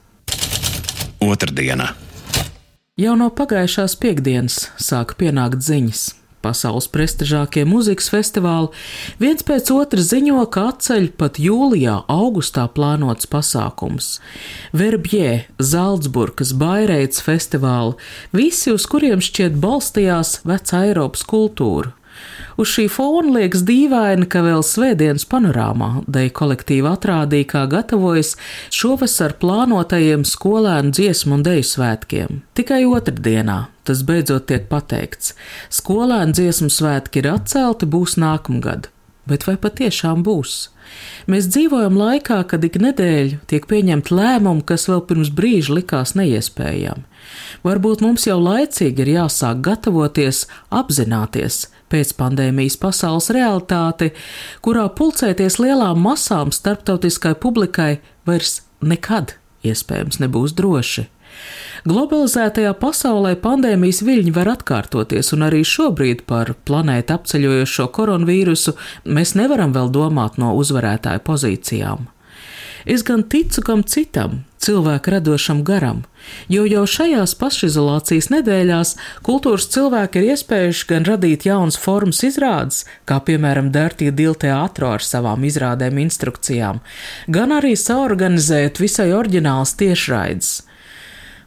Otrdiena. 1.24 1.94
Jau 3.00 3.14
no 3.16 3.30
pagājušās 3.32 3.94
piekdienas 3.96 4.56
sāka 4.76 5.16
pienākt 5.16 5.62
ziņas. 5.64 6.02
Pasaules 6.44 6.90
prestižākie 6.92 7.62
mūzikas 7.68 8.10
festivāli 8.12 8.74
viens 9.22 9.46
pēc 9.48 9.72
otra 9.72 10.04
ziņo, 10.04 10.42
ka 10.52 10.66
atceļ 10.74 11.08
pat 11.20 11.40
jūlijā, 11.40 11.94
augustā 12.12 12.66
plānots 12.76 13.30
pasākums. 13.32 14.10
Verbjē, 14.76 15.46
Zaldzburgas, 15.64 16.52
Baireits 16.60 17.24
festivāli, 17.24 17.96
visi 18.36 18.76
uz 18.76 18.88
kuriem 18.92 19.24
šķiet 19.24 19.56
balstījās 19.64 20.42
vecā 20.44 20.84
Eiropas 20.90 21.24
kultūra. 21.24 21.96
Uz 22.60 22.68
šī 22.74 22.90
fona 22.92 23.38
liekas 23.38 23.62
dīvaini, 23.64 24.26
ka 24.28 24.42
vēl 24.44 24.60
svētdienas 24.68 25.24
panorāmā 25.32 26.02
deju 26.12 26.34
kolektīva 26.36 26.98
atrādīja, 26.98 27.48
kā 27.54 27.62
gatavojas 27.72 28.34
šovasar 28.76 29.38
plānotajiem 29.40 30.26
skolēnu 30.28 30.92
dziesmu 30.92 31.38
un 31.38 31.46
deju 31.48 31.64
svētkiem. 31.70 32.42
Tikai 32.60 32.82
otrdienā 32.90 33.62
tas 33.88 34.04
beidzot 34.04 34.50
tiek 34.52 34.68
pateikts. 34.68 35.38
Skolēnu 35.72 36.36
dziesmu 36.36 36.68
svētki 36.74 37.24
ir 37.24 37.32
atcelti, 37.32 37.88
būs 37.88 38.18
nākamgad. 38.20 38.92
Bet 39.30 39.48
vai 39.48 39.56
patiešām 39.62 40.26
būs? 40.28 40.68
Mēs 41.32 41.48
dzīvojam 41.54 41.96
laikā, 41.96 42.42
kad 42.50 42.64
ik 42.66 42.76
nedēļu 42.82 43.40
tiek 43.48 43.72
pieņemt 43.72 44.12
lēmumi, 44.12 44.66
kas 44.68 44.90
vēl 44.92 45.06
pirms 45.08 45.32
brīža 45.32 45.80
likās 45.80 46.16
neiespējami. 46.20 47.08
Varbūt 47.64 48.04
mums 48.04 48.26
jau 48.28 48.40
laicīgi 48.42 49.06
ir 49.06 49.16
jāsāk 49.20 49.62
gatavoties, 49.64 50.48
apzināties 50.74 51.68
pēc 51.92 52.16
pandēmijas 52.20 52.78
pasaules 52.82 53.30
realitāti, 53.36 54.12
kurā 54.66 54.88
pulcēties 54.96 55.60
lielām 55.62 56.02
masām 56.06 56.54
starptautiskai 56.56 57.36
publikai 57.42 58.00
vairs 58.30 58.62
nekad 58.82 59.36
iespējams 59.66 60.22
nebūs 60.24 60.56
droši. 60.58 61.08
Globalizētajā 61.88 62.74
pasaulē 62.80 63.36
pandēmijas 63.40 64.02
viļņi 64.04 64.34
var 64.36 64.50
atkārtoties, 64.58 65.32
un 65.36 65.46
arī 65.48 65.62
šobrīd 65.68 66.26
par 66.28 66.52
planētu 66.68 67.16
apceļojošo 67.16 67.88
koronavīrusu 67.96 68.76
mēs 69.08 69.36
nevaram 69.40 69.72
vēl 69.76 69.92
domāt 69.96 70.40
no 70.42 70.52
uzvarētāju 70.60 71.24
pozīcijām. 71.24 72.10
Es 72.90 73.06
gan 73.08 73.24
ticu 73.32 73.64
kam 73.64 73.84
citam, 73.88 74.44
cilvēka 74.60 75.16
radošam 75.16 75.64
garam, 75.64 76.04
jo 76.52 76.66
jau 76.68 76.86
šajās 76.88 77.36
pašizolācijas 77.40 78.30
nedēļās 78.34 78.94
kultūras 79.26 79.70
cilvēki 79.74 80.22
ir 80.22 80.30
iespējuši 80.36 80.88
gan 80.92 81.08
radīt 81.08 81.48
jaunas 81.48 81.80
formas 81.80 82.22
izrādes, 82.28 82.84
kā 83.10 83.20
piemēram 83.24 83.72
Dārtie 83.76 84.12
Dilteātro 84.16 84.94
ar 84.98 85.06
savām 85.06 85.46
izrādēm 85.48 86.02
instrukcijām, 86.06 86.84
gan 87.28 87.56
arī 87.56 87.76
saorganizēt 87.80 88.82
visai 88.84 89.12
oriģināls 89.16 89.76
tiešraides. 89.80 90.54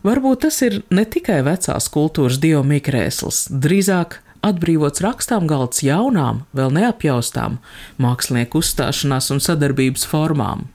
Varbūt 0.02 0.42
tas 0.48 0.56
ir 0.66 0.80
ne 0.90 1.04
tikai 1.06 1.44
vecās 1.46 1.86
kultūras 1.94 2.40
dievu 2.42 2.64
mikrēsls, 2.66 3.46
drīzāk 3.62 4.18
atbrīvots 4.42 5.02
rakstām 5.04 5.46
galds 5.50 5.84
jaunām, 5.86 6.42
vēl 6.56 6.74
neapjaustām 6.74 7.60
mākslinieku 8.02 8.62
uzstāšanās 8.62 9.30
un 9.34 9.42
sadarbības 9.44 10.08
formām. 10.10 10.66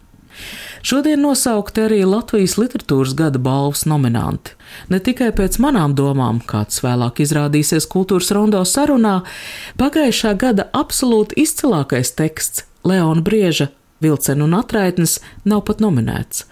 Šodien 0.81 1.21
nosaukti 1.21 1.81
arī 1.85 2.03
Latvijas 2.05 2.57
literatūras 2.59 3.15
gada 3.17 3.39
balvas 3.39 3.85
nominanti. 3.89 4.53
Ne 4.89 4.99
tikai 5.03 5.31
pēc 5.35 5.57
manām 5.63 5.95
domām, 5.97 6.41
kāds 6.45 6.83
vēlāk 6.85 7.21
izrādīsies 7.23 7.89
kultūras 7.89 8.29
rondo 8.35 8.61
sarunā, 8.65 9.21
pagājušā 9.81 10.35
gada 10.37 10.69
absolūti 10.77 11.39
izcilākais 11.43 12.13
teksts 12.17 12.67
Leona 12.87 13.21
Brieža 13.21 13.71
Vilcena 13.99 14.43
un 14.43 14.53
atraitnes 14.53 15.17
nav 15.43 15.63
pat 15.65 15.79
nominēts, 15.81 16.43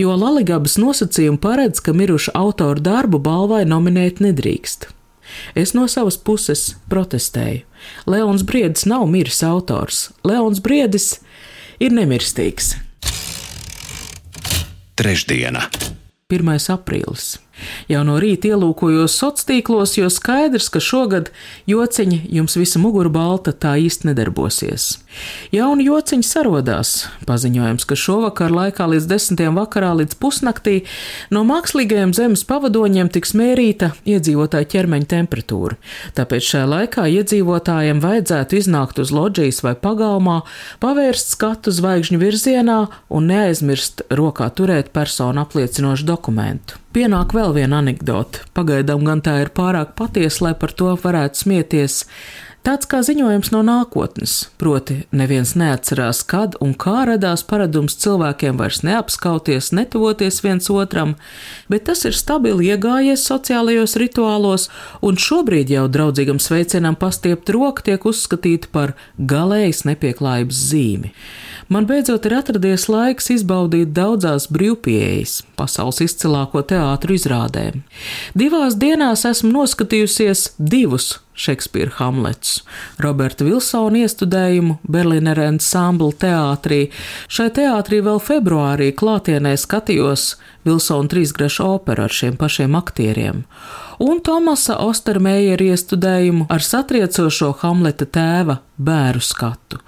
jo 0.00 0.14
Laligabas 0.16 0.78
nosacījumi 0.80 1.40
paredz, 1.42 1.82
ka 1.84 1.92
miruša 1.92 2.32
autora 2.34 2.80
darbu 2.80 3.20
balvai 3.20 3.66
nominēt 3.68 4.22
nedrīkst. 4.24 4.88
Es 5.58 5.74
no 5.76 5.84
savas 5.90 6.16
puses 6.16 6.70
protestēju. 6.88 7.66
Leons 8.08 8.46
Briedis 8.46 8.86
nav 8.88 9.04
miris 9.10 9.42
autors. 9.44 10.10
Leons 10.24 10.62
Briedis 10.64 11.18
ir 11.82 11.92
nemirstīgs. 11.92 12.76
Trešdiena. 14.96 15.66
1. 16.32 16.56
aprīlis. 16.72 17.36
Jau 17.88 18.02
no 18.06 18.18
rīta 18.22 18.52
ielūkojos 18.52 19.14
sociālos 19.16 19.46
tīklos, 19.46 19.96
jo 19.98 20.08
skaidrs, 20.10 20.68
ka 20.72 20.80
šogad 20.82 21.30
jociņi 21.70 22.22
jums 22.34 22.56
visa 22.58 22.80
mugura 22.82 23.10
balta 23.12 23.52
tā 23.52 23.76
īsti 23.78 24.10
nedarbosies. 24.10 24.98
Jauni 25.54 25.86
jociņi 25.86 26.26
sarodās. 26.26 27.06
Paziņojums, 27.28 27.86
ka 27.88 27.96
šovakar 27.96 28.52
laikā 28.52 28.88
līdz 28.90 29.08
desmitiem 29.10 29.56
vakarā 29.56 29.92
līdz 30.00 30.18
pusnaktī 30.20 30.76
no 31.32 31.44
mākslīgajiem 31.48 32.12
zemes 32.16 32.44
pavadoņiem 32.48 33.10
tiks 33.14 33.34
mērīta 33.38 33.92
iedzīvotāja 34.08 34.68
ķermeņa 34.74 35.10
temperatūra. 35.14 35.78
Tāpēc 36.18 36.50
šajā 36.50 36.70
laikā 36.72 37.06
iedzīvotājiem 37.20 38.02
vajadzētu 38.04 38.60
iznākt 38.60 39.00
uz 39.02 39.12
loģijas 39.14 39.62
vai 39.66 39.76
pagalmā, 39.78 40.40
pavērst 40.82 41.36
skatu 41.36 41.74
zvaigžņu 41.74 42.20
virzienā 42.22 42.80
un 43.08 43.30
neaizmirst 43.30 44.08
rokā 44.10 44.50
turēt 44.56 44.92
personu 44.96 45.46
apliecinošu 45.46 46.08
dokumentu. 46.08 46.85
Pienāk 46.94 47.34
vēl 47.36 47.54
viena 47.56 47.80
anekdote. 47.82 48.44
Pagaidām 48.56 49.04
gan 49.04 49.22
tā 49.24 49.38
ir 49.42 49.50
pārāk 49.56 49.94
patiesa, 49.98 50.46
lai 50.46 50.54
par 50.58 50.72
to 50.76 50.94
varētu 51.02 51.42
smieties. 51.42 52.04
Tāds 52.66 52.88
kā 52.90 52.98
ziņojums 53.06 53.52
no 53.54 53.60
nākotnes, 53.62 54.32
proti, 54.58 54.96
neviens 55.14 55.52
neatcerās, 55.54 56.24
kad 56.26 56.56
un 56.58 56.72
kā 56.74 57.04
radās 57.06 57.44
paradums 57.46 57.94
cilvēkiem 58.02 58.58
vairs 58.58 58.80
neapskauties, 58.82 59.68
netuvoties 59.70 60.40
viens 60.42 60.66
otram, 60.74 61.12
bet 61.70 61.84
tas 61.86 62.02
ir 62.10 62.16
stabili 62.18 62.72
iegājies 62.72 63.22
sociālajos 63.30 63.94
rituālos, 64.02 64.66
un 64.98 65.14
šobrīd 65.14 65.70
jau 65.70 65.84
draudzīgam 65.86 66.42
sveicienam 66.42 66.98
pastiept 66.98 67.52
roku 67.54 67.86
tiek 67.86 68.02
uzskatīta 68.02 68.72
par 68.74 68.96
galējas 69.14 69.84
nepieklājības 69.86 70.64
zīmi 70.72 71.12
man 71.68 71.86
beidzot 71.86 72.26
ir 72.28 72.34
atradies 72.36 72.86
laiks 72.90 73.30
izbaudīt 73.34 73.90
daudzās 73.94 74.46
brīvpieejas, 74.54 75.40
pasaules 75.58 75.98
izcilāko 76.04 76.62
teātru 76.62 77.16
izrādēm. 77.18 77.82
Divās 78.38 78.78
dienās 78.78 79.26
esmu 79.26 79.50
noskatījusies 79.56 80.52
divus 80.58 81.16
Šekspīra 81.36 81.98
Hamlets, 81.98 82.62
Roberta 83.02 83.44
Vilsona 83.44 84.06
iestudējumu 84.06 84.78
Berlīner 84.88 85.40
Ensemble 85.44 86.14
teātrī. 86.16 86.86
Šai 87.28 87.50
teātrī 87.56 88.00
vēl 88.04 88.20
februārī 88.24 88.92
klātienē 88.96 89.52
skatījos 89.60 90.30
Vilsona 90.66 91.12
trīsgraša 91.12 91.66
operu 91.76 92.06
ar 92.06 92.12
šiem 92.12 92.38
pašiem 92.40 92.74
aktieriem, 92.74 93.42
un 94.02 94.22
Tomasa 94.24 94.78
Ostermējera 94.82 95.68
iestudējumu 95.70 96.48
ar 96.50 96.64
satriecošo 96.64 97.52
Hamleta 97.60 98.08
tēva 98.16 98.58
bēru 98.76 99.22
skatu, 99.22 99.78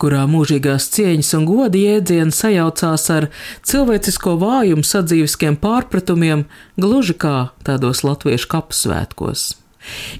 kurā 0.00 0.24
mūžīgās 0.30 0.88
cieņas 0.96 1.34
un 1.38 1.48
goda 1.48 1.80
jēdzieni 1.80 2.34
sajaucās 2.34 3.10
ar 3.14 3.28
cilvēcisko 3.62 4.38
vājumu 4.42 4.86
sadzīviskiem 4.88 5.60
pārpratumiem, 5.62 6.48
gluži 6.80 7.14
kā 7.14 7.36
tādos 7.68 8.02
latviešu 8.08 8.50
kapsvētkos. 8.56 9.52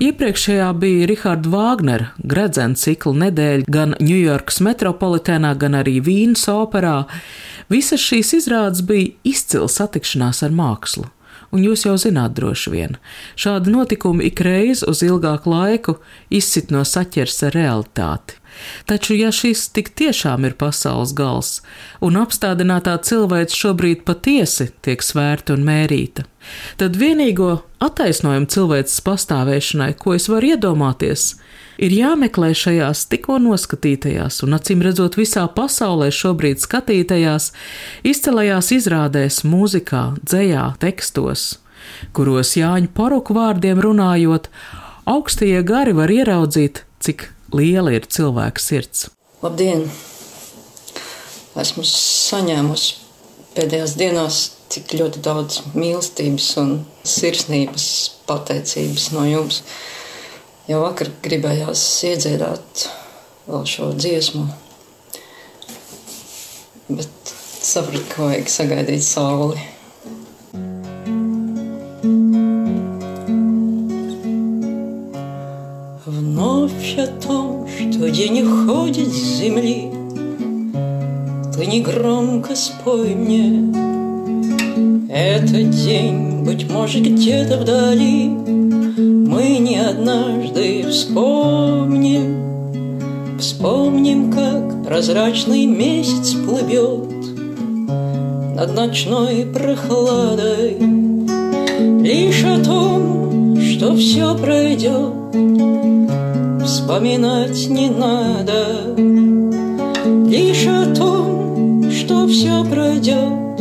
Iepriekšējā 0.04 0.68
bija 0.80 1.08
Riharda 1.08 1.50
Vāgnera 1.52 2.10
gredzena 2.18 2.78
cikla 2.78 3.14
nedēļa 3.26 3.70
gan 3.72 3.96
Ņujorkas 4.02 4.60
metropolitēnā, 4.66 5.54
gan 5.60 5.78
arī 5.80 5.98
Vīnas 6.04 6.46
operā. 6.52 7.04
Visas 7.72 8.02
šīs 8.04 8.34
izrādes 8.40 8.84
bija 8.84 9.14
izcila 9.24 9.70
satikšanās 9.72 10.42
ar 10.44 10.54
mākslu. 10.54 11.08
Un 11.54 11.62
jūs 11.62 11.84
jau 11.86 11.94
zināt, 12.00 12.34
droši 12.34 12.70
vien, 12.72 12.96
šādi 13.38 13.70
notikumi 13.70 14.26
ikreiz 14.26 14.82
uz 14.90 15.04
ilgāku 15.06 15.52
laiku 15.52 15.98
izsit 16.34 16.72
no 16.74 16.82
saķers 16.82 17.44
ar 17.46 17.54
realitāti. 17.54 18.40
Taču, 18.88 19.16
ja 19.18 19.32
šis 19.34 19.68
tik 19.74 19.92
tiešām 19.98 20.46
ir 20.48 20.56
pasaules 20.60 21.14
gals, 21.16 21.60
un 22.04 22.18
apstādinātā 22.20 22.96
cilvēks 23.06 23.56
šobrīd 23.58 24.04
patiesi 24.08 24.70
tiek 24.84 25.02
svērta 25.02 25.56
un 25.56 25.64
mērīta, 25.66 26.26
tad 26.80 26.98
vienīgo 27.00 27.62
attaisnojumu 27.84 28.50
cilvēces 28.50 29.00
pastāvēšanai, 29.06 29.94
ko 29.98 30.14
es 30.18 30.28
varu 30.32 30.54
iedomāties, 30.54 31.26
ir 31.82 31.96
jāmeklē 31.96 32.52
šajās 32.54 33.06
tikko 33.10 33.40
noskatītajās 33.42 34.42
un 34.46 34.58
acīm 34.58 34.84
redzot 34.84 35.18
visā 35.18 35.48
pasaulē 35.56 36.12
šobrīd 36.14 36.62
skatītajās, 36.62 37.50
izcelajās 38.06 38.72
izrādēs, 38.78 39.42
mūzikā, 39.48 40.06
dzējā, 40.22 40.70
tekstos 40.82 41.54
kuros 42.14 42.54
Jāņa 42.58 42.90
poruku 42.96 43.36
vārdiem 43.36 43.80
runājot, 43.82 44.48
augstie 45.10 45.56
gari 45.66 45.94
var 45.96 46.12
ieraudzīt, 46.12 46.84
cik 47.04 47.28
liela 47.54 47.94
ir 47.94 48.08
cilvēka 48.10 48.62
sirds. 48.62 49.08
Labdien! 49.44 49.86
Esmu 51.60 51.84
saņēmusi 51.86 52.94
pēdējās 53.54 53.94
dienās 53.98 54.38
tik 54.74 54.96
ļoti 54.98 55.20
daudz 55.22 55.60
mīlestības 55.76 56.48
un 56.62 56.72
sirsnības 57.06 57.86
pateicības 58.26 59.10
no 59.14 59.26
jums. 59.28 59.60
Jau 60.66 60.80
vakar 60.82 61.12
gribējās 61.22 61.84
iedziedāt 62.08 62.86
vēl 63.46 63.66
šo 63.68 63.90
dziesmu, 63.98 64.46
bet 66.88 67.34
sapratu, 67.60 68.02
ka 68.10 68.30
vajag 68.30 68.50
sagaidīt 68.50 69.04
sauli. 69.04 69.60
Вновь 76.94 77.08
о 77.08 77.12
том, 77.20 77.66
что 77.66 78.10
день 78.10 78.42
уходит 78.42 79.08
с 79.08 79.38
земли, 79.38 79.90
Ты 81.56 81.66
негромко 81.66 82.54
спой 82.54 83.14
мне. 83.14 83.72
Этот 85.10 85.70
день, 85.70 86.44
быть 86.44 86.70
может, 86.70 87.02
где-то 87.02 87.58
вдали, 87.58 88.28
Мы 88.28 89.58
не 89.58 89.76
однажды 89.78 90.84
вспомним, 90.88 92.36
Вспомним, 93.38 94.30
как 94.30 94.84
прозрачный 94.84 95.66
месяц 95.66 96.34
плывет 96.34 97.08
Над 98.56 98.74
ночной 98.74 99.46
прохладой, 99.46 100.76
Лишь 102.02 102.44
о 102.44 102.62
том, 102.62 103.60
что 103.60 103.96
все 103.96 104.36
пройдет, 104.36 105.23
Вспоминать 106.64 107.68
не 107.68 107.90
надо. 107.90 108.94
Лишь 110.26 110.66
о 110.66 110.94
том, 110.94 111.90
что 111.90 112.26
все 112.26 112.64
пройдет 112.64 113.60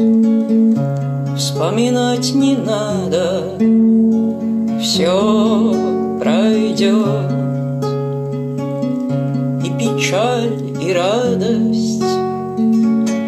Вспоминать 1.38 2.34
не 2.34 2.56
надо. 2.56 3.58
Все 4.82 5.74
пройдет 6.20 7.32
И 9.66 9.70
печаль, 9.78 10.54
и 10.82 10.94
радость 10.94 12.04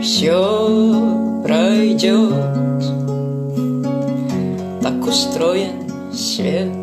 Все 0.01 1.41
пройдет 1.43 2.33
Так 4.81 5.05
устроен 5.05 6.13
свет 6.13 6.74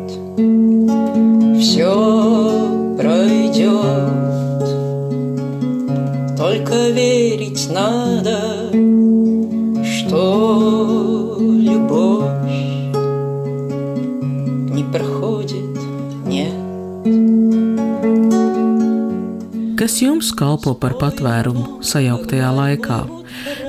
верить 7.62 7.68
надо 7.70 8.70
Что 9.84 11.36
любовь 11.40 12.30
Не 14.72 14.84
проходит, 14.84 15.78
нет 16.26 16.54
Kas 19.78 20.02
jums 20.02 20.32
kalpo 20.34 20.74
par 20.74 20.96
patvērumu 20.98 21.78
sajauktajā 21.86 22.48
laikā? 22.50 22.96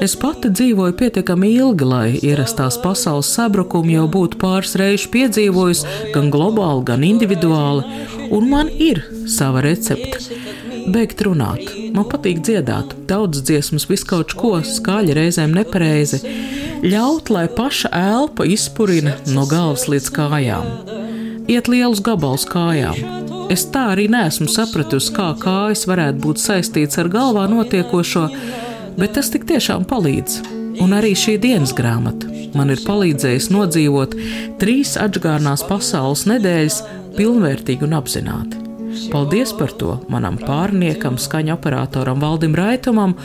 Es 0.02 0.16
pati 0.18 0.50
dzīvoju 0.50 0.96
pietiekami 0.98 1.52
ilgi, 1.54 1.86
lai 1.86 2.18
ierastās 2.26 2.80
pasaules 2.82 3.30
sabrukumu 3.30 3.94
jau 3.94 4.08
būtu 4.10 4.40
pāris 4.42 4.74
reizes 4.82 5.06
piedzīvojusi, 5.14 5.86
gan 6.16 6.32
globāli, 6.34 6.82
gan 6.90 7.06
individuāli, 7.06 7.86
un 8.34 8.50
man 8.50 8.74
ir 8.74 9.04
sava 9.30 9.62
recepte. 9.62 10.43
Beigt 10.85 11.23
runāt, 11.25 11.65
man 11.95 12.05
patīk 12.11 12.43
dziedāt, 12.45 12.93
daudz 13.09 13.41
dziesmas, 13.47 13.89
viskaut 13.89 14.35
ko 14.37 14.59
skaļi, 14.61 15.17
reizēm 15.17 15.55
nepareizi. 15.57 16.21
Ļaut, 16.85 17.33
lai 17.33 17.47
paša 17.49 17.93
elpa 17.97 18.45
izpurina 18.45 19.17
no 19.33 19.47
galvas 19.49 19.89
līdz 19.89 20.11
kājām. 20.19 20.73
Iet 21.49 21.69
lielus 21.73 22.05
gabalus 22.05 22.45
kājām, 22.49 23.25
Es 23.53 23.67
tā 23.69 23.91
arī 23.93 24.07
neesmu 24.09 24.47
sapratusi, 24.49 25.11
kā 25.13 25.27
kājas 25.37 25.85
varētu 25.89 26.23
būt 26.25 26.41
saistīts 26.41 26.97
ar 27.01 27.11
galvā 27.13 27.45
notiekošo, 27.53 28.25
bet 28.97 29.15
tas 29.19 29.29
tik 29.35 29.45
tiešām 29.51 29.85
palīdz. 29.91 30.41
Un 30.83 30.97
arī 30.97 31.13
šī 31.19 31.37
dienas 31.43 31.75
grāmata 31.77 32.31
man 32.57 32.73
ir 32.73 32.81
palīdzējusi 32.87 33.53
nodzīvot 33.55 34.17
trīs 34.63 34.97
atgādnās 35.01 35.67
pasaules 35.69 36.25
nedēļas 36.31 36.83
pilnvērtīgi 37.19 37.87
un 37.87 37.99
apzināti. 38.01 38.64
Paldies 39.13 39.53
par 39.57 39.73
to 39.79 39.99
manam 40.13 40.39
pārniekam, 40.41 41.19
skaņu 41.21 41.55
operatoram 41.57 42.23
Valdim 42.23 42.57
Raitumam 42.59 43.17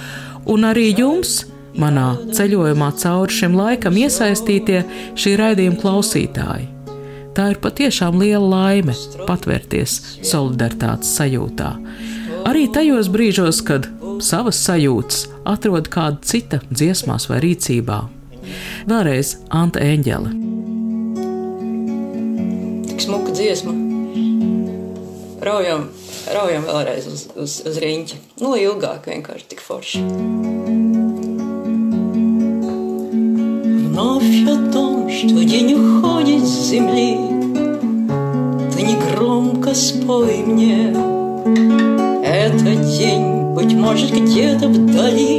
un 0.49 0.67
arī 0.67 0.89
jums, 0.97 1.43
manā 1.79 2.11
ceļojumā 2.35 2.91
cauri 2.99 3.37
šim 3.39 3.55
laikam 3.57 3.97
iesaistītie 3.99 4.83
šī 5.19 5.35
raidījuma 5.39 5.81
klausītāji. 5.81 6.67
Tā 7.37 7.51
ir 7.53 7.59
patiešām 7.63 8.17
liela 8.19 8.43
laime 8.43 8.95
patvērties 9.27 9.99
solidaritātes 10.27 11.13
sajūtā. 11.19 11.71
Arī 12.49 12.65
tajos 12.73 13.09
brīžos, 13.13 13.61
kad 13.65 13.87
savas 14.25 14.59
sajūtas 14.65 15.27
atrod 15.47 15.89
kāda 15.93 16.19
cita 16.25 16.61
dziesmās 16.71 17.29
vai 17.31 17.41
rīcībā. 17.45 17.99
Vēlreiz 18.89 19.35
Anta 19.53 19.83
Eņģele. 19.85 20.33
Tik 22.89 23.05
smuka 23.05 23.35
dziesma. 23.35 23.88
Raujam, 25.39 25.85
raujam 26.27 26.65
vēlreiz 26.67 27.05
uz, 27.07 27.21
uz, 27.39 27.53
uz 27.63 27.77
riņķa. 27.79 28.17
Nu, 28.43 28.49
ilgāk 28.59 29.05
vienkārši 29.07 29.45
tik 29.53 29.61
forši. 29.63 30.01
Вновь 33.85 34.33
о 34.51 34.55
том, 34.73 35.07
что 35.07 35.45
день 35.47 35.71
уходит 35.77 36.43
с 36.43 36.67
земли, 36.67 37.15
Ты 38.75 38.81
негромко 38.83 39.73
спой 39.73 40.43
мне. 40.43 40.91
Этот 42.21 42.81
день, 42.97 43.55
быть 43.55 43.73
может, 43.73 44.11
где-то 44.11 44.67
вдали, 44.67 45.38